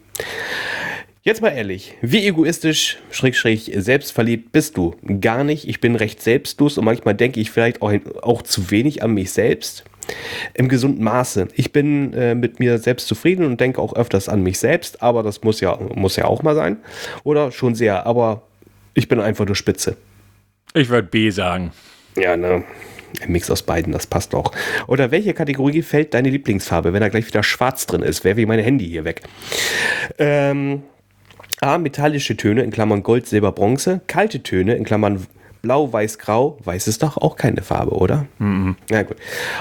[1.23, 4.95] Jetzt mal ehrlich, wie egoistisch, schräg, schräg, selbstverliebt bist du?
[5.19, 5.67] Gar nicht.
[5.67, 7.91] Ich bin recht selbstlos und manchmal denke ich vielleicht auch,
[8.21, 9.83] auch zu wenig an mich selbst.
[10.53, 11.47] Im gesunden Maße.
[11.55, 15.23] Ich bin äh, mit mir selbst zufrieden und denke auch öfters an mich selbst, aber
[15.23, 16.77] das muss ja, muss ja auch mal sein.
[17.23, 18.43] Oder schon sehr, aber
[18.93, 19.97] ich bin einfach nur Spitze.
[20.73, 21.71] Ich würde B sagen.
[22.15, 22.63] Ja, ne.
[23.21, 24.51] Ein Mix aus beiden, das passt auch.
[24.87, 26.93] Oder welche Kategorie fällt deine Lieblingsfarbe?
[26.93, 29.21] Wenn da gleich wieder schwarz drin ist, wäre wie mein Handy hier weg.
[30.17, 30.83] Ähm,
[31.61, 31.77] A.
[31.77, 34.01] Metallische Töne in Klammern Gold, Silber, Bronze.
[34.07, 35.25] Kalte Töne in Klammern
[35.61, 36.57] Blau, Weiß, Grau.
[36.63, 38.27] Weiß ist doch auch keine Farbe, oder?
[38.39, 38.75] Mhm.
[38.89, 39.17] Ja, gut.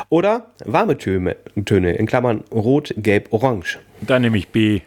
[0.08, 3.78] Oder warme Töne, Töne in Klammern Rot, Gelb, Orange.
[4.00, 4.80] Dann nehme ich B.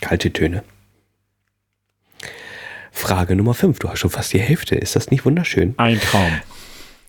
[0.00, 0.62] Kalte Töne.
[2.92, 3.78] Frage Nummer 5.
[3.80, 4.76] Du hast schon fast die Hälfte.
[4.76, 5.74] Ist das nicht wunderschön?
[5.76, 6.32] Ein Traum.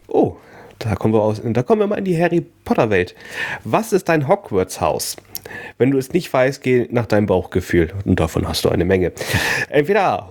[0.08, 0.36] Oh,
[0.80, 3.16] da kommen wir aus, da kommen wir mal in die Harry Potter Welt.
[3.64, 5.16] Was ist dein Hogwarts Haus?
[5.78, 7.94] Wenn du es nicht weißt, geh nach deinem Bauchgefühl.
[8.04, 9.12] Und davon hast du eine Menge.
[9.70, 10.30] Entweder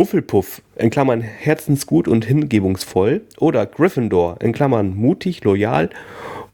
[0.00, 5.90] Hufflepuff, in Klammern herzensgut und hingebungsvoll, oder Gryffindor, in Klammern mutig, loyal,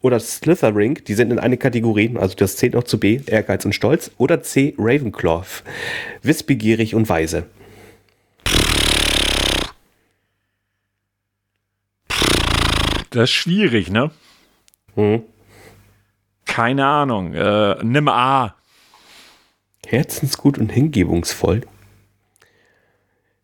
[0.02, 3.72] oder Slytherin, die sind in eine Kategorie, also das zählt noch zu B, Ehrgeiz und
[3.72, 5.46] Stolz, oder C, Ravenclaw,
[6.22, 7.44] wissbegierig und weise.
[13.10, 14.10] Das ist schwierig, ne?
[14.96, 15.22] Hm.
[16.46, 17.32] Keine Ahnung.
[17.32, 18.56] Äh, nimm A.
[19.86, 21.60] Herzensgut und hingebungsvoll.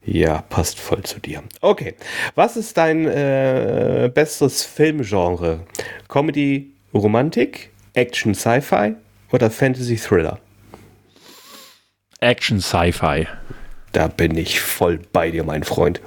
[0.05, 1.42] Ja, passt voll zu dir.
[1.61, 1.94] Okay,
[2.34, 5.61] was ist dein äh, bestes Filmgenre?
[6.09, 8.96] Comedy, Romantik, Action, Sci-Fi
[9.30, 10.40] oder Fantasy Thriller?
[12.20, 13.28] Action Sci-Fi.
[13.92, 16.00] Da bin ich voll bei dir, mein Freund.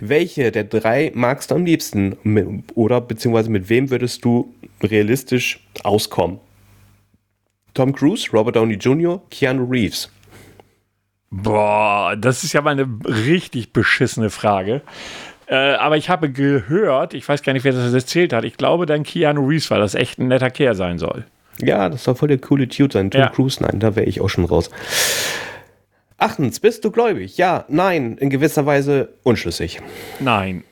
[0.00, 2.16] Welche der drei magst du am liebsten?
[2.74, 6.40] Oder beziehungsweise mit wem würdest du realistisch auskommen?
[7.74, 10.10] Tom Cruise, Robert Downey Jr., Keanu Reeves.
[11.34, 14.82] Boah, das ist ja mal eine richtig beschissene Frage.
[15.46, 18.86] Äh, aber ich habe gehört, ich weiß gar nicht, wer das erzählt hat, ich glaube
[18.86, 21.24] dann Keanu Reeves, weil das echt ein netter Kerl sein soll.
[21.58, 23.10] Ja, das soll voll der coole Dude sein.
[23.10, 23.28] Tom Ja.
[23.28, 24.70] Cruise, nein, da wäre ich auch schon raus.
[26.16, 27.36] Achtens, bist du gläubig?
[27.36, 29.80] Ja, nein, in gewisser Weise unschlüssig.
[30.20, 30.64] Nein.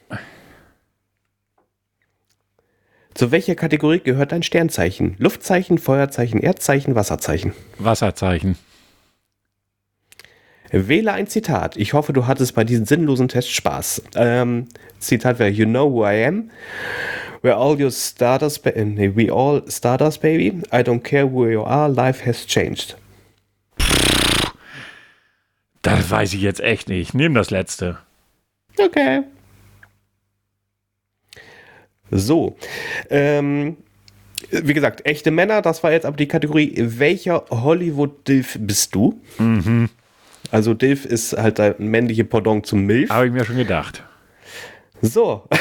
[3.15, 5.17] Zu welcher Kategorie gehört dein Sternzeichen?
[5.19, 7.53] Luftzeichen, Feuerzeichen, Erdzeichen, Wasserzeichen.
[7.79, 8.57] Wasserzeichen.
[10.71, 11.77] Wähle ein Zitat.
[11.77, 14.03] Ich hoffe, du hattest bei diesem sinnlosen Test Spaß.
[14.15, 14.69] Ähm,
[14.99, 16.51] Zitat wäre, You know who I am.
[17.43, 20.63] We're all your stardust, äh, nee, we all stardust, baby.
[20.73, 22.97] I don't care who you are, life has changed.
[25.83, 27.15] Das weiß ich jetzt echt nicht.
[27.15, 27.99] Nimm das letzte.
[28.79, 29.23] Okay.
[32.11, 32.57] So.
[33.09, 33.79] Ähm,
[34.51, 39.21] wie gesagt, echte Männer, das war jetzt aber die Kategorie, welcher Hollywood-Dilf bist du?
[40.51, 43.11] Also Dilf ist halt der männliche Pendant zum Milf.
[43.11, 44.03] Habe ich mir schon gedacht.
[45.03, 45.45] So.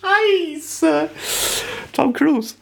[0.00, 1.10] Scheiße.
[1.92, 2.54] Tom Cruise.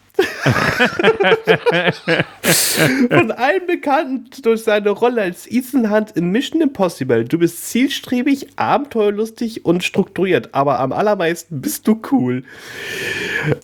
[3.11, 7.25] Von allen bekannt durch seine Rolle als Ethan Hunt in Mission Impossible.
[7.25, 12.45] Du bist zielstrebig, abenteuerlustig und strukturiert, aber am allermeisten bist du cool.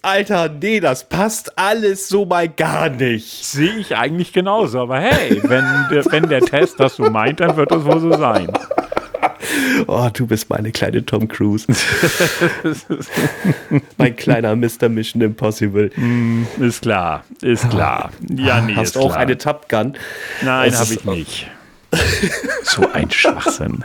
[0.03, 3.45] Alter, nee, das passt alles so mal gar nicht.
[3.45, 4.81] Sehe ich eigentlich genauso.
[4.81, 5.65] Aber hey, wenn,
[6.11, 8.49] wenn der Test das so meint, dann wird das wohl so sein.
[9.87, 11.67] Oh, du bist meine kleine Tom Cruise.
[13.99, 14.89] mein kleiner Mr.
[14.89, 15.91] Mission Impossible.
[16.61, 18.11] Ist klar, ist klar.
[18.29, 19.21] Ja, nee, Hast du auch klar.
[19.21, 19.95] eine Top Gun?
[20.43, 21.51] Nein, habe ich nicht.
[22.63, 23.85] so ein Schwachsinn.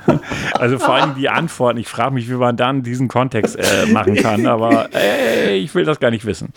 [0.53, 1.77] Also vor allem die Antworten.
[1.77, 4.45] Ich frage mich, wie man dann diesen Kontext äh, machen kann.
[4.45, 6.53] Aber ey, ich will das gar nicht wissen.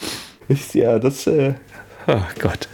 [0.49, 1.55] Ist ja, das, äh,
[2.07, 2.68] oh Gott.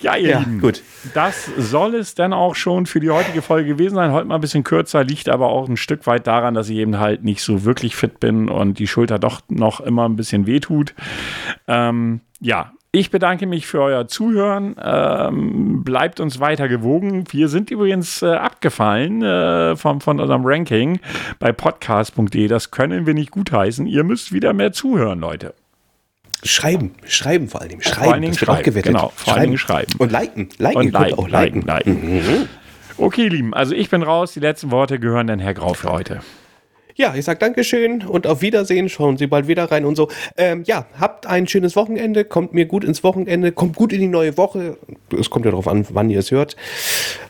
[0.00, 0.82] Ja, ihr Ja, Lieben, gut.
[1.14, 4.12] das soll es dann auch schon für die heutige Folge gewesen sein.
[4.12, 6.98] Heute mal ein bisschen kürzer, liegt aber auch ein Stück weit daran, dass ich eben
[6.98, 10.94] halt nicht so wirklich fit bin und die Schulter doch noch immer ein bisschen wehtut.
[11.66, 14.74] Ähm, ja, ich bedanke mich für euer Zuhören.
[14.82, 17.24] Ähm, bleibt uns weiter gewogen.
[17.30, 20.98] Wir sind übrigens äh, abgefallen äh, vom, von unserem Ranking
[21.38, 22.48] bei podcast.de.
[22.48, 23.86] Das können wir nicht gutheißen.
[23.86, 25.54] Ihr müsst wieder mehr zuhören, Leute.
[26.44, 27.82] Schreiben, schreiben vor allen Dingen.
[27.82, 28.92] Schreiben, allen Dingen das auch schreiben, gewertet.
[28.92, 29.92] genau, vor allen Dingen schreiben.
[29.98, 31.62] Und liken, liken, Und liken, auch liken.
[31.62, 32.48] liken, liken.
[32.96, 34.32] Okay, Lieben, also ich bin raus.
[34.34, 36.20] Die letzten Worte gehören dann Herr Grau für heute.
[36.96, 38.88] Ja, ich sag Dankeschön und auf Wiedersehen.
[38.88, 40.08] Schauen Sie bald wieder rein und so.
[40.36, 42.24] Ähm, ja, habt ein schönes Wochenende.
[42.24, 43.52] Kommt mir gut ins Wochenende.
[43.52, 44.76] Kommt gut in die neue Woche.
[45.16, 46.56] Es kommt ja darauf an, wann ihr es hört.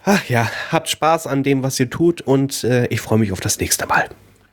[0.07, 3.41] Ach ja, habt Spaß an dem, was ihr tut und äh, ich freue mich auf
[3.41, 4.09] das nächste Mal.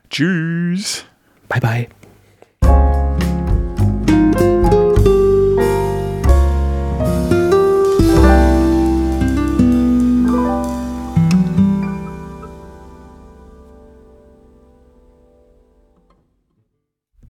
[0.10, 1.06] Tschüss.
[1.48, 1.88] Bye, bye.